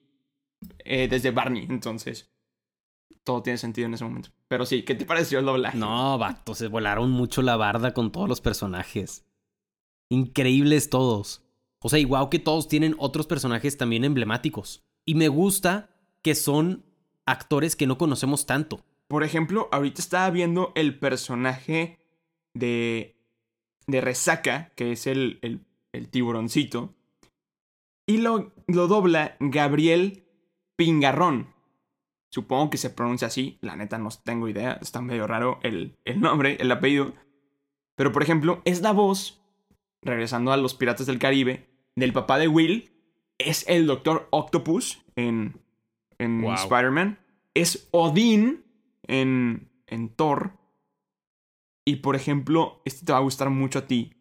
eh, 0.86 1.08
desde 1.10 1.32
Barney. 1.32 1.66
Entonces, 1.70 2.30
todo 3.24 3.42
tiene 3.44 3.58
sentido 3.58 3.88
en 3.88 3.94
ese 3.96 4.04
momento. 4.06 4.30
Pero 4.48 4.66
sí, 4.66 4.84
¿qué 4.84 4.96
te 4.96 5.06
pareció 5.06 5.40
el 5.40 5.46
doblaje? 5.46 5.78
No, 5.78 6.18
vato, 6.18 6.56
se 6.56 6.68
volaron 6.68 7.12
mucho 7.12 7.42
la 7.42 7.58
barda 7.58 7.94
con 7.94 8.12
todos 8.12 8.30
los 8.30 8.40
personajes. 8.40 9.26
Increíbles 10.10 10.90
todos. 10.90 11.44
O 11.80 11.90
sea, 11.90 12.00
igual 12.00 12.30
que 12.30 12.40
todos 12.40 12.68
tienen 12.68 12.96
otros 12.98 13.28
personajes 13.28 13.78
también 13.78 14.04
emblemáticos. 14.06 14.84
Y 15.06 15.16
me 15.16 15.28
gusta 15.28 15.90
que 16.22 16.36
son 16.36 16.86
actores 17.26 17.76
que 17.76 17.88
no 17.88 17.98
conocemos 17.98 18.46
tanto. 18.46 18.86
Por 19.08 19.24
ejemplo, 19.24 19.70
ahorita 19.72 20.02
estaba 20.02 20.30
viendo 20.30 20.74
el 20.76 21.00
personaje 21.00 21.98
de, 22.54 23.16
de 23.88 24.02
Resaca, 24.02 24.72
que 24.76 24.92
es 24.92 25.08
el, 25.08 25.40
el, 25.42 25.62
el 25.94 26.10
tiburoncito, 26.10 26.94
y 28.06 28.18
lo, 28.18 28.54
lo 28.68 28.88
dobla 28.88 29.38
Gabriel 29.40 30.26
Pingarrón. 30.76 31.54
Supongo 32.30 32.70
que 32.70 32.78
se 32.78 32.90
pronuncia 32.90 33.28
así, 33.28 33.58
la 33.62 33.76
neta 33.78 33.98
no 33.98 34.10
tengo 34.24 34.50
idea, 34.50 34.78
está 34.82 35.02
medio 35.02 35.26
raro 35.28 35.60
el, 35.64 35.96
el 36.04 36.20
nombre, 36.20 36.58
el 36.60 36.72
apellido. 36.72 37.14
Pero 37.96 38.12
por 38.12 38.24
ejemplo, 38.24 38.62
es 38.66 38.82
la 38.82 38.92
voz, 38.92 39.42
regresando 40.02 40.52
a 40.52 40.58
los 40.58 40.76
Piratas 40.76 41.08
del 41.08 41.20
Caribe, 41.20 41.70
del 41.96 42.14
papá 42.14 42.38
de 42.38 42.50
Will, 42.50 42.92
es 43.38 43.66
el 43.70 43.88
Doctor 43.88 44.28
Octopus 44.32 45.04
en, 45.16 45.62
en 46.18 46.42
Wow. 46.42 46.56
Spider-Man, 46.56 47.20
es 47.54 47.88
Odín 47.92 48.66
en, 49.08 49.70
en 49.88 50.10
Thor. 50.10 50.54
Y 51.86 51.98
por 51.98 52.16
ejemplo, 52.16 52.82
este 52.86 53.06
te 53.06 53.12
va 53.14 53.20
a 53.20 53.22
gustar 53.22 53.50
mucho 53.50 53.80
a 53.80 53.88
ti. 53.88 54.14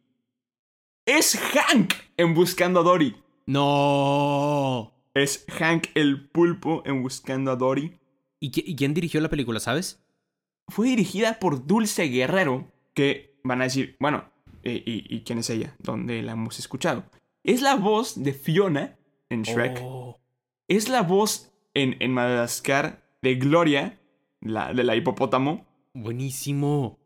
Es 1.04 1.36
Hank 1.38 1.94
en 2.16 2.34
Buscando 2.34 2.80
a 2.80 2.82
Dory. 2.82 3.16
¡No! 3.46 4.92
Es 5.14 5.44
Hank 5.48 5.88
el 5.94 6.28
pulpo 6.28 6.82
en 6.84 7.02
Buscando 7.02 7.50
a 7.50 7.56
Dory. 7.56 7.98
¿Y, 8.40 8.50
qui- 8.50 8.64
y 8.66 8.76
quién 8.76 8.92
dirigió 8.94 9.20
la 9.20 9.28
película, 9.30 9.60
sabes? 9.60 10.04
Fue 10.68 10.88
dirigida 10.88 11.38
por 11.38 11.66
Dulce 11.66 12.04
Guerrero, 12.04 12.70
que 12.94 13.38
van 13.44 13.60
a 13.60 13.64
decir, 13.64 13.96
bueno, 14.00 14.24
¿y, 14.64 14.82
y 15.14 15.22
quién 15.22 15.38
es 15.38 15.48
ella? 15.50 15.74
¿Dónde 15.78 16.22
la 16.22 16.32
hemos 16.32 16.58
escuchado? 16.58 17.04
Es 17.44 17.62
la 17.62 17.76
voz 17.76 18.22
de 18.22 18.32
Fiona 18.32 18.98
en 19.30 19.42
Shrek. 19.42 19.78
Oh. 19.82 20.20
Es 20.68 20.88
la 20.88 21.02
voz 21.02 21.52
en, 21.74 21.96
en 22.00 22.12
Madagascar 22.12 23.08
de 23.22 23.36
Gloria, 23.36 24.00
la, 24.52 24.72
de 24.72 24.84
la 24.84 24.96
hipopótamo. 24.96 25.66
Buenísimo. 25.94 26.98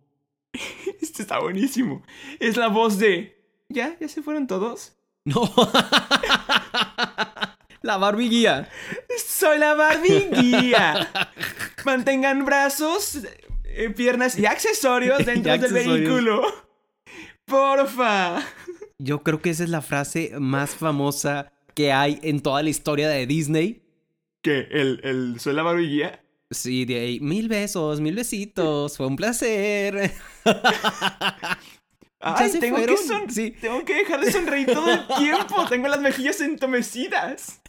Este 1.00 1.22
está 1.22 1.38
buenísimo. 1.38 2.02
Es 2.38 2.56
la 2.56 2.68
voz 2.68 2.98
de... 2.98 3.42
¿Ya? 3.68 3.96
¿Ya 3.98 4.08
se 4.08 4.22
fueron 4.22 4.46
todos? 4.46 4.96
No. 5.24 5.42
la 7.82 7.96
Barbie 7.96 8.28
guía. 8.28 8.68
Soy 9.26 9.58
la 9.58 9.74
Barbie 9.74 10.28
guía. 10.30 11.10
Mantengan 11.84 12.44
brazos, 12.44 13.20
eh, 13.64 13.90
piernas 13.90 14.38
y 14.38 14.46
accesorios 14.46 15.20
Y 15.22 15.24
dentro 15.24 15.56
del 15.56 15.72
vehículo. 15.72 16.42
Porfa. 17.44 18.42
Yo 18.98 19.22
creo 19.22 19.40
que 19.40 19.50
esa 19.50 19.64
es 19.64 19.70
la 19.70 19.82
frase 19.82 20.32
más 20.38 20.74
famosa 20.74 21.52
que 21.74 21.92
hay 21.92 22.18
en 22.22 22.40
toda 22.40 22.62
la 22.62 22.70
historia 22.70 23.08
de 23.08 23.26
Disney. 23.26 23.82
¿Qué? 24.42 24.68
¿El, 24.70 25.00
el 25.02 25.40
soy 25.40 25.54
la 25.54 25.62
Barbie 25.62 25.88
guía? 25.88 26.22
Sí, 26.50 26.84
de 26.84 26.98
ahí, 27.00 27.20
mil 27.20 27.48
besos, 27.48 28.00
mil 28.00 28.14
besitos, 28.16 28.96
fue 28.96 29.06
un 29.06 29.16
placer. 29.16 30.12
Ay, 32.22 32.50
tengo 32.60 32.76
que, 32.84 32.96
son- 32.98 33.30
Sí. 33.30 33.52
tengo 33.60 33.82
que 33.84 33.94
dejar 33.94 34.20
de 34.22 34.30
sonreír 34.30 34.66
todo 34.72 34.90
el 34.90 35.06
tiempo. 35.18 35.66
Tengo 35.68 35.88
las 35.88 36.00
mejillas 36.00 36.40
entomecidas. 36.40 37.60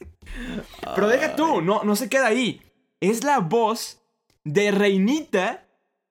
Pero 0.95 1.07
deja 1.07 1.35
tú, 1.35 1.61
no, 1.61 1.83
no 1.83 1.95
se 1.95 2.09
queda 2.09 2.27
ahí. 2.27 2.61
Es 2.99 3.23
la 3.23 3.39
voz 3.39 4.01
de 4.43 4.71
Reinita 4.71 5.65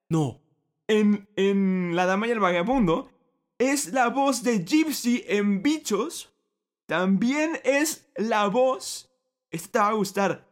No. 0.09 0.41
en, 0.87 1.27
en 1.35 1.95
La 1.95 2.05
Dama 2.05 2.27
y 2.27 2.31
el 2.31 2.39
Vagabundo. 2.39 3.11
Es 3.59 3.93
la 3.93 4.07
voz 4.09 4.41
de 4.43 4.63
Gypsy 4.65 5.23
en 5.27 5.61
Bichos. 5.61 6.33
También 6.87 7.59
es 7.63 8.07
la 8.15 8.47
voz, 8.47 9.09
esta 9.51 9.69
te 9.71 9.79
va 9.79 9.87
a 9.89 9.93
gustar, 9.93 10.47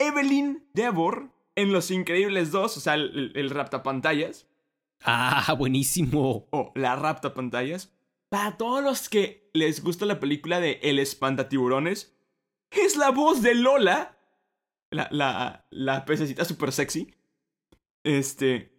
Evelyn 0.00 0.66
Devor 0.72 1.30
en 1.54 1.72
Los 1.72 1.90
Increíbles 1.90 2.50
2, 2.50 2.76
o 2.76 2.80
sea, 2.80 2.94
el, 2.94 3.50
raptapantallas, 3.50 4.46
Ah, 5.02 5.54
buenísimo. 5.56 6.48
o 6.50 6.72
la 6.74 6.96
raptapantallas. 6.96 7.92
Para 8.28 8.56
todos 8.56 8.82
los 8.82 9.08
que 9.08 9.48
les 9.54 9.82
gusta 9.82 10.06
la 10.06 10.18
película 10.20 10.58
de 10.60 10.80
El 10.82 10.98
Espantatiburones, 10.98 12.16
es 12.70 12.96
la 12.96 13.10
voz 13.10 13.42
de 13.42 13.54
Lola, 13.54 14.16
la, 14.90 15.08
la, 15.10 15.66
la 15.70 16.04
pececita 16.04 16.44
super 16.44 16.72
sexy. 16.72 17.14
Este. 18.04 18.72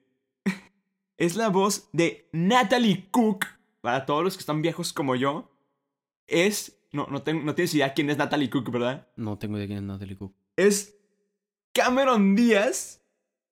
Es 1.17 1.35
la 1.35 1.49
voz 1.49 1.89
de 1.93 2.27
Natalie 2.31 3.09
Cook. 3.11 3.45
Para 3.81 4.07
todos 4.07 4.23
los 4.23 4.35
que 4.35 4.39
están 4.41 4.61
viejos 4.63 4.91
como 4.93 5.15
yo. 5.15 5.51
Es. 6.27 6.79
No, 6.91 7.05
no, 7.07 7.21
tengo, 7.21 7.43
no 7.43 7.53
tienes 7.53 7.75
idea 7.75 7.93
quién 7.93 8.09
es 8.09 8.17
Natalie 8.17 8.49
Cook, 8.49 8.71
¿verdad? 8.71 9.07
No 9.15 9.37
tengo 9.37 9.57
idea 9.57 9.67
quién 9.67 9.79
es 9.79 9.83
Natalie 9.83 10.17
Cook. 10.17 10.33
Es 10.55 10.97
Cameron 11.73 12.35
Díaz 12.35 13.01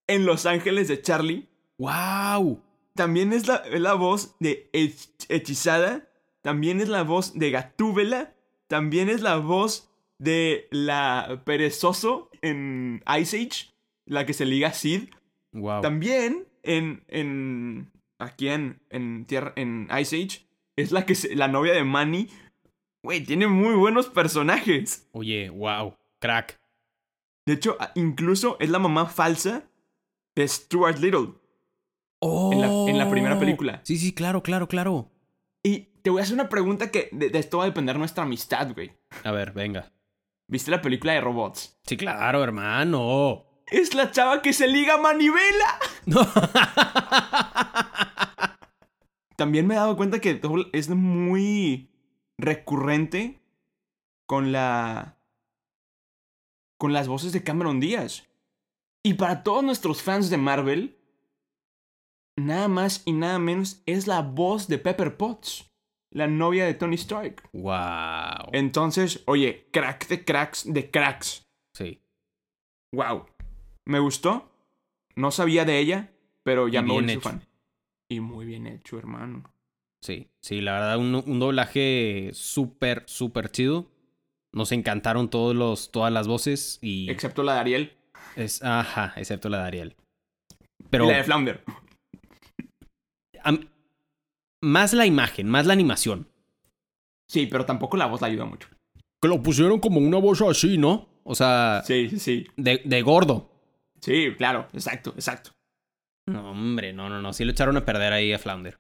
en 0.08 0.26
Los 0.26 0.46
Ángeles 0.46 0.88
de 0.88 1.02
Charlie. 1.02 1.48
¡Wow! 1.78 2.62
También 2.96 3.32
es 3.34 3.48
la, 3.48 3.56
es 3.58 3.80
la 3.80 3.94
voz 3.94 4.36
de 4.40 4.70
Hech- 4.74 5.26
Hechizada. 5.30 6.08
También 6.42 6.82
es 6.82 6.90
la 6.90 7.04
voz 7.04 7.38
de 7.38 7.52
Gatúbela. 7.52 8.34
también 8.68 9.10
es 9.10 9.22
la 9.22 9.38
voz 9.38 9.90
de 10.20 10.68
la 10.72 11.42
perezoso 11.46 12.30
en 12.42 13.02
Ice 13.20 13.38
Age, 13.38 13.74
la 14.06 14.26
que 14.26 14.34
se 14.34 14.46
liga 14.46 14.68
a 14.70 14.74
Sid. 14.74 15.10
Wow. 15.54 15.82
También 15.82 16.46
en, 16.64 17.04
en 17.08 17.90
aquí 18.20 18.50
en, 18.50 18.82
en, 18.90 19.26
tierra, 19.26 19.54
en 19.56 19.88
Ice 20.00 20.16
Age 20.22 20.46
es 20.76 20.92
la 20.92 21.06
que 21.06 21.16
se- 21.16 21.36
la 21.36 21.48
novia 21.48 21.74
de 21.74 21.84
Manny. 21.84 22.28
Güey, 23.04 23.24
tiene 23.24 23.48
muy 23.48 23.76
buenos 23.76 24.08
personajes. 24.10 25.08
Oye, 25.14 25.50
wow. 25.50 25.96
Crack. 26.20 26.59
De 27.46 27.54
hecho, 27.54 27.78
incluso 27.96 28.58
es 28.60 28.70
la 28.70 28.80
mamá 28.80 29.06
falsa 29.08 29.64
de 30.36 30.48
Stuart 30.48 30.98
Little. 31.00 31.34
En 32.22 32.62
la- 32.62 32.68
en 32.92 32.98
la 32.98 33.10
primera 33.10 33.40
película. 33.40 33.82
Sí, 33.84 33.98
sí, 33.98 34.14
claro, 34.14 34.44
claro, 34.44 34.68
claro. 34.68 35.10
Y 35.64 35.80
te 36.02 36.10
voy 36.10 36.20
a 36.20 36.24
hacer 36.24 36.36
una 36.36 36.50
pregunta 36.50 36.92
que 36.92 37.10
de, 37.12 37.30
de 37.30 37.40
esto 37.40 37.58
va 37.60 37.64
a 37.64 37.68
depender 37.68 37.98
nuestra 37.98 38.24
amistad, 38.24 38.74
güey. 38.74 38.92
A 39.24 39.32
ver, 39.32 39.52
venga. 39.54 39.92
¿Viste 40.48 40.72
la 40.72 40.82
película 40.82 41.14
de 41.14 41.22
robots? 41.22 41.80
Sí, 41.86 41.96
claro, 41.98 42.44
hermano. 42.44 43.46
Es 43.68 43.94
la 43.94 44.10
chava 44.12 44.42
que 44.42 44.52
se 44.54 44.68
liga 44.68 44.96
a 44.96 44.98
Manivela. 44.98 45.80
No. 46.06 46.22
También 49.36 49.68
me 49.68 49.76
he 49.76 49.78
dado 49.78 49.96
cuenta 49.96 50.20
que 50.20 50.42
es 50.74 50.90
muy 50.90 51.90
recurrente 52.38 53.42
con 54.26 54.52
la. 54.52 55.18
Con 56.80 56.94
las 56.94 57.08
voces 57.08 57.32
de 57.34 57.44
Cameron 57.44 57.80
Díaz. 57.80 58.28
Y 59.04 59.14
para 59.16 59.44
todos 59.44 59.64
nuestros 59.64 60.02
fans 60.02 60.30
de 60.30 60.38
Marvel, 60.38 60.98
nada 62.38 62.68
más 62.68 63.04
y 63.06 63.12
nada 63.12 63.38
menos 63.38 63.84
es 63.86 64.08
la 64.08 64.22
voz 64.22 64.68
de 64.68 64.80
Pepper 64.80 65.18
Potts, 65.18 65.70
la 66.12 66.28
novia 66.28 66.66
de 66.66 66.74
Tony 66.74 66.96
Stark. 66.96 67.50
wow. 67.54 68.50
Entonces, 68.54 69.22
oye, 69.28 69.68
crack 69.72 70.08
de 70.08 70.26
cracks 70.26 70.74
de 70.74 70.90
cracks. 70.90 71.46
Sí. 71.76 72.02
Wow. 72.94 73.28
Me 73.86 74.00
gustó. 74.00 74.50
No 75.16 75.32
sabía 75.32 75.66
de 75.66 75.80
ella, 75.80 76.12
pero 76.44 76.68
ya 76.70 76.82
me 76.82 76.94
volví 76.94 77.18
fan. 77.18 77.46
Y 78.10 78.22
muy 78.22 78.46
bien 78.46 78.68
hecho, 78.68 78.98
hermano. 78.98 79.44
Sí, 80.02 80.30
sí, 80.42 80.62
la 80.62 80.74
verdad, 80.74 80.98
un, 80.98 81.14
un 81.14 81.40
doblaje 81.40 82.30
súper, 82.34 83.04
súper 83.06 83.52
chido. 83.52 83.92
Nos 84.54 84.72
encantaron 84.72 85.30
todos 85.30 85.56
los, 85.56 85.92
todas 85.92 86.12
las 86.12 86.28
voces 86.28 86.80
y 86.82 87.10
Excepto 87.10 87.44
la 87.44 87.54
de 87.56 87.60
Ariel 87.60 87.94
es, 88.36 88.64
ajá, 88.64 89.14
excepto 89.16 89.48
la 89.50 89.60
de 89.60 89.64
Ariel. 89.68 89.96
Pero 90.90 91.06
y 91.06 91.10
la 91.12 91.18
de 91.18 91.24
Flounder. 91.24 91.64
am- 93.44 93.70
más 94.62 94.94
la 94.94 95.06
imagen, 95.06 95.48
más 95.48 95.66
la 95.66 95.74
animación. 95.74 96.28
Sí, 97.30 97.46
pero 97.46 97.66
tampoco 97.66 97.96
la 97.98 98.08
voz 98.08 98.22
la 98.22 98.28
ayuda 98.28 98.46
mucho. 98.46 98.68
Que 99.22 99.28
lo 99.28 99.42
pusieron 99.44 99.80
como 99.80 100.00
una 100.00 100.18
voz 100.18 100.42
así, 100.42 100.78
¿no? 100.78 101.08
O 101.24 101.36
sea, 101.36 101.84
Sí, 101.86 102.10
sí, 102.10 102.20
sí. 102.20 102.48
de, 102.58 102.82
de 102.84 103.02
gordo. 103.02 103.52
Sí, 104.02 104.34
claro. 104.38 104.68
Exacto, 104.74 105.12
exacto. 105.12 105.52
No, 106.28 106.52
hombre, 106.52 106.92
no, 106.94 107.10
no, 107.10 107.22
no. 107.22 107.34
Sí 107.34 107.44
lo 107.46 107.52
echaron 107.52 107.78
a 107.78 107.86
perder 107.86 108.14
ahí 108.14 108.34
a 108.34 108.40
Flounder. 108.40 108.78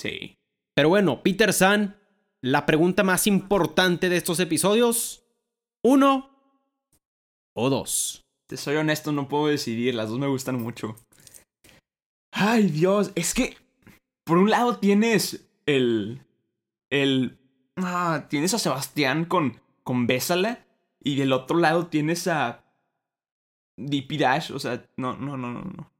Sí. 0.00 0.34
Pero 0.76 0.90
bueno, 0.90 1.22
Peter 1.22 1.52
San, 1.52 1.96
la 2.42 2.66
pregunta 2.66 3.02
más 3.02 3.26
importante 3.26 4.08
de 4.08 4.16
estos 4.16 4.40
episodios: 4.40 5.24
¿uno 5.82 6.30
o 7.54 7.70
dos? 7.70 8.24
Te 8.48 8.56
soy 8.56 8.76
honesto, 8.76 9.12
no 9.12 9.28
puedo 9.28 9.48
decidir. 9.48 9.94
Las 9.94 10.08
dos 10.08 10.18
me 10.18 10.26
gustan 10.26 10.60
mucho. 10.60 10.96
Ay, 12.32 12.68
Dios. 12.68 13.12
Es 13.14 13.34
que. 13.34 13.56
Por 14.24 14.38
un 14.38 14.50
lado 14.50 14.78
tienes 14.78 15.46
el. 15.66 16.22
El. 16.90 17.38
Ah, 17.76 18.26
tienes 18.30 18.54
a 18.54 18.58
Sebastián 18.58 19.26
con. 19.26 19.60
Con 19.82 20.06
Bésala. 20.06 20.64
Y 21.02 21.16
del 21.16 21.32
otro 21.32 21.58
lado 21.58 21.88
tienes 21.88 22.26
a. 22.26 22.64
DP 23.76 24.18
Dash. 24.18 24.50
O 24.52 24.58
sea, 24.58 24.82
no, 24.96 25.16
no, 25.16 25.36
no, 25.36 25.48
no, 25.52 25.62
no. 25.62 25.92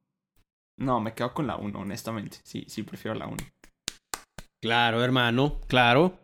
No, 0.79 1.01
me 1.01 1.12
quedo 1.12 1.35
con 1.35 1.46
la 1.46 1.57
1, 1.57 1.79
honestamente. 1.79 2.38
Sí, 2.44 2.64
sí, 2.68 2.83
prefiero 2.85 3.18
la 3.18 3.27
1. 3.27 3.37
Claro, 4.62 5.03
hermano, 5.05 5.61
claro. 5.66 6.18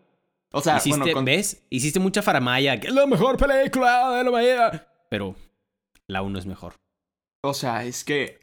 O 0.57 0.61
sea, 0.61 0.77
Hiciste, 0.77 0.99
bueno, 1.01 1.13
con- 1.15 1.25
¿ves? 1.25 1.63
Hiciste 1.69 1.99
mucha 1.99 2.23
faramaya, 2.23 2.79
que 2.79 2.87
es 2.87 2.95
la 2.95 3.07
mejor 3.07 3.37
película 3.37 4.13
de 4.13 4.25
la 4.25 4.31
mañana. 4.31 4.87
Pero 5.11 5.35
la 6.07 6.23
uno 6.23 6.39
es 6.39 6.47
mejor. 6.47 6.75
O 7.45 7.53
sea, 7.55 7.85
es 7.85 8.05
que. 8.05 8.39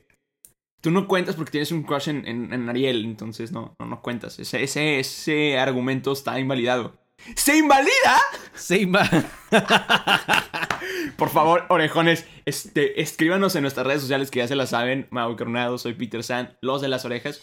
Tú 0.81 0.89
no 0.91 1.07
cuentas 1.07 1.35
porque 1.35 1.51
tienes 1.51 1.71
un 1.71 1.83
crush 1.83 2.09
en, 2.09 2.27
en- 2.27 2.51
en 2.53 2.67
Ariel, 2.69 3.05
entonces 3.05 3.51
no, 3.51 3.75
no, 3.79 3.85
no 3.85 4.01
cuentas. 4.01 4.39
Ese, 4.39 4.61
ese, 4.63 4.99
ese 4.99 5.57
argumento 5.59 6.11
está 6.11 6.39
invalidado. 6.39 6.97
¡Se 7.35 7.55
invalida! 7.55 8.17
Sí, 8.55 8.85
va. 8.85 9.07
Por 11.17 11.29
favor, 11.29 11.65
orejones, 11.69 12.25
este, 12.45 12.99
escríbanos 13.01 13.55
en 13.55 13.61
nuestras 13.61 13.85
redes 13.85 14.01
sociales 14.01 14.31
que 14.31 14.39
ya 14.39 14.47
se 14.47 14.55
la 14.55 14.65
saben. 14.65 15.07
Mau 15.11 15.35
Coronado, 15.37 15.77
soy 15.77 15.93
Peter 15.93 16.23
San, 16.23 16.57
los 16.61 16.81
de 16.81 16.87
las 16.87 17.05
orejas. 17.05 17.39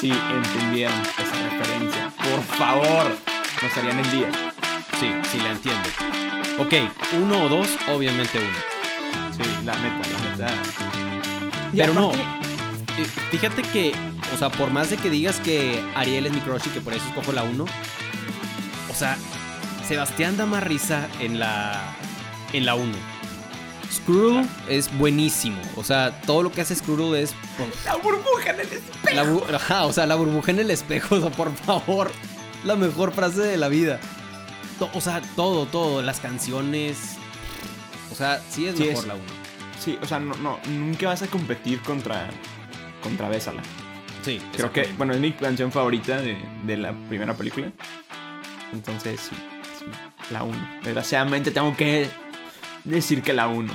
Si 0.00 0.10
entendieron 0.10 0.94
esa 1.00 1.48
referencia, 1.50 2.12
por 2.30 2.42
favor, 2.56 3.16
nos 3.64 3.76
harían 3.76 3.98
el 3.98 4.10
día. 4.10 4.28
Sí, 5.00 5.06
sí, 5.32 5.38
la 5.38 5.50
entiendo. 5.52 5.88
Ok, 6.58 6.72
uno 7.20 7.44
o 7.44 7.48
dos, 7.48 7.68
obviamente 7.94 8.38
uno. 8.38 9.34
Sí, 9.36 9.42
la 9.64 9.74
neta, 9.76 10.08
la 10.08 10.46
neta. 10.46 10.62
Pero 11.76 11.94
no. 11.94 12.08
aparte- 12.10 12.24
Fíjate 13.32 13.62
que, 13.62 13.92
o 14.32 14.38
sea, 14.38 14.50
por 14.50 14.70
más 14.70 14.90
de 14.90 14.96
que 14.96 15.10
digas 15.10 15.40
que 15.40 15.82
Ariel 15.96 16.26
es 16.26 16.32
mi 16.32 16.40
crush 16.40 16.62
y 16.66 16.70
que 16.70 16.80
por 16.80 16.92
eso 16.94 17.04
escojo 17.08 17.32
la 17.32 17.42
1, 17.42 17.64
o 18.88 18.94
sea, 18.94 19.16
Sebastián 19.88 20.36
da 20.36 20.46
más 20.46 20.62
risa 20.62 21.08
en 21.18 21.40
la 21.40 21.80
en 22.52 22.64
la 22.66 22.76
1. 22.76 22.92
Skrull 23.92 24.48
es 24.68 24.96
buenísimo, 24.96 25.60
o 25.76 25.82
sea, 25.84 26.20
todo 26.22 26.42
lo 26.44 26.52
que 26.52 26.60
hace 26.60 26.74
Skrull 26.76 27.16
es 27.16 27.34
La 27.84 27.96
burbuja 27.96 28.50
en 28.50 28.60
el 28.60 28.68
espejo. 28.72 29.14
la 29.14 29.24
bu- 29.24 29.54
ajá, 29.54 29.84
o 29.86 29.92
sea, 29.92 30.06
la 30.06 30.14
burbuja 30.14 30.52
en 30.52 30.60
el 30.60 30.70
espejo, 30.70 31.14
o 31.16 31.20
sea, 31.20 31.30
por 31.30 31.52
favor, 31.56 32.12
la 32.66 32.76
mejor 32.76 33.12
frase 33.12 33.40
de 33.42 33.56
la 33.56 33.68
vida. 33.68 34.00
O 34.92 35.00
sea, 35.00 35.20
todo, 35.36 35.66
todo, 35.66 36.02
las 36.02 36.18
canciones, 36.20 37.16
o 38.10 38.14
sea, 38.14 38.42
sí 38.50 38.66
es 38.66 38.76
Sí, 38.76 38.84
mejor 38.84 39.02
es- 39.02 39.06
la 39.08 39.14
1. 39.14 39.22
Sí, 39.78 39.98
o 40.02 40.06
sea, 40.06 40.18
no, 40.18 40.34
no, 40.36 40.58
nunca 40.68 41.08
vas 41.08 41.22
a 41.22 41.26
competir 41.26 41.80
contra, 41.80 42.28
contra 43.02 43.28
Bésala. 43.28 43.62
Sí, 44.24 44.40
Creo 44.56 44.72
que, 44.72 44.86
bueno, 44.96 45.12
es 45.12 45.20
mi 45.20 45.32
canción 45.32 45.70
favorita 45.70 46.16
de, 46.20 46.38
de 46.64 46.76
la 46.78 46.92
primera 47.08 47.34
película. 47.34 47.70
Entonces, 48.72 49.20
sí, 49.20 49.36
sí, 49.78 49.84
la 50.32 50.42
1. 50.42 50.56
Desgraciadamente 50.82 51.50
tengo 51.50 51.76
que 51.76 52.08
decir 52.84 53.22
que 53.22 53.32
la 53.34 53.46
1. 53.48 53.72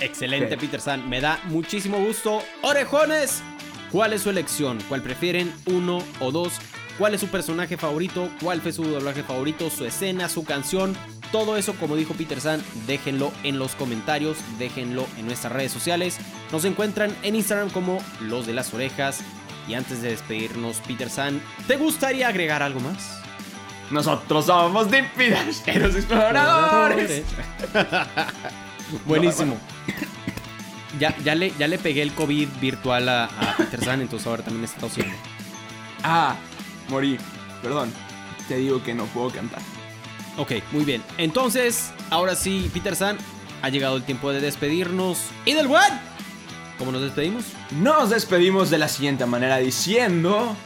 Excelente. 0.00 0.56
Peter 0.58 0.80
San. 0.80 1.08
Me 1.08 1.20
da 1.20 1.40
muchísimo 1.46 1.98
gusto. 1.98 2.42
Orejones, 2.62 3.42
¿cuál 3.90 4.12
es 4.12 4.22
su 4.22 4.30
elección? 4.30 4.78
¿Cuál 4.88 5.02
prefieren? 5.02 5.52
¿Uno 5.66 6.02
o 6.20 6.30
dos? 6.30 6.52
¿Cuál 7.00 7.14
es 7.14 7.22
su 7.22 7.28
personaje 7.28 7.78
favorito? 7.78 8.28
¿Cuál 8.42 8.60
fue 8.60 8.72
su 8.72 8.84
doblaje 8.84 9.22
favorito? 9.22 9.70
¿Su 9.70 9.86
escena? 9.86 10.28
¿Su 10.28 10.44
canción? 10.44 10.94
Todo 11.32 11.56
eso, 11.56 11.72
como 11.76 11.96
dijo 11.96 12.12
Peter 12.12 12.38
San, 12.42 12.62
déjenlo 12.86 13.32
en 13.42 13.58
los 13.58 13.74
comentarios, 13.74 14.36
déjenlo 14.58 15.06
en 15.16 15.24
nuestras 15.24 15.50
redes 15.50 15.72
sociales. 15.72 16.18
Nos 16.52 16.66
encuentran 16.66 17.16
en 17.22 17.36
Instagram 17.36 17.70
como 17.70 18.02
Los 18.20 18.46
de 18.46 18.52
las 18.52 18.74
Orejas. 18.74 19.22
Y 19.66 19.72
antes 19.72 20.02
de 20.02 20.10
despedirnos, 20.10 20.82
Peter 20.86 21.08
San, 21.08 21.40
¿te 21.66 21.78
gustaría 21.78 22.28
agregar 22.28 22.62
algo 22.62 22.80
más? 22.80 23.18
Nosotros 23.90 24.44
somos 24.44 24.90
Dimpidas, 24.90 25.62
los 25.76 25.96
exploradores. 25.96 27.22
Buenísimo. 29.06 29.56
Ya, 30.98 31.16
ya, 31.24 31.34
le, 31.34 31.50
ya 31.58 31.66
le 31.66 31.78
pegué 31.78 32.02
el 32.02 32.12
COVID 32.12 32.48
virtual 32.60 33.08
a, 33.08 33.24
a 33.24 33.56
Peter 33.56 33.82
San, 33.82 34.02
entonces 34.02 34.26
ahora 34.26 34.42
también 34.42 34.64
está 34.64 34.80
tosiendo. 34.80 35.14
Ah, 36.02 36.36
morí. 36.90 37.18
Perdón. 37.62 37.92
Te 38.48 38.56
digo 38.56 38.82
que 38.82 38.94
no 38.94 39.04
puedo 39.06 39.30
cantar. 39.30 39.62
Ok, 40.36 40.52
muy 40.72 40.84
bien. 40.84 41.02
Entonces, 41.18 41.92
ahora 42.10 42.34
sí, 42.34 42.70
Peter 42.72 42.96
San, 42.96 43.16
ha 43.62 43.68
llegado 43.68 43.96
el 43.96 44.04
tiempo 44.04 44.32
de 44.32 44.40
despedirnos. 44.40 45.26
¿Y 45.44 45.54
del 45.54 45.66
what? 45.66 45.92
¿Cómo 46.78 46.92
nos 46.92 47.02
despedimos? 47.02 47.44
Nos 47.72 48.10
despedimos 48.10 48.70
de 48.70 48.78
la 48.78 48.88
siguiente 48.88 49.26
manera 49.26 49.58
diciendo... 49.58 50.56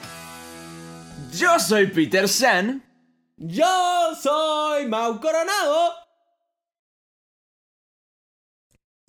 Yo 1.32 1.58
soy 1.58 1.88
Peter 1.88 2.28
San. 2.28 2.84
Yo 3.36 4.14
soy 4.20 4.86
Mau 4.86 5.20
Coronado. 5.20 5.92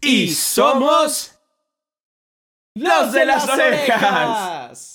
Y 0.02 0.34
somos... 0.34 1.32
Los 2.74 3.14
de 3.14 3.26
las 3.26 3.48
orejas. 3.48 4.95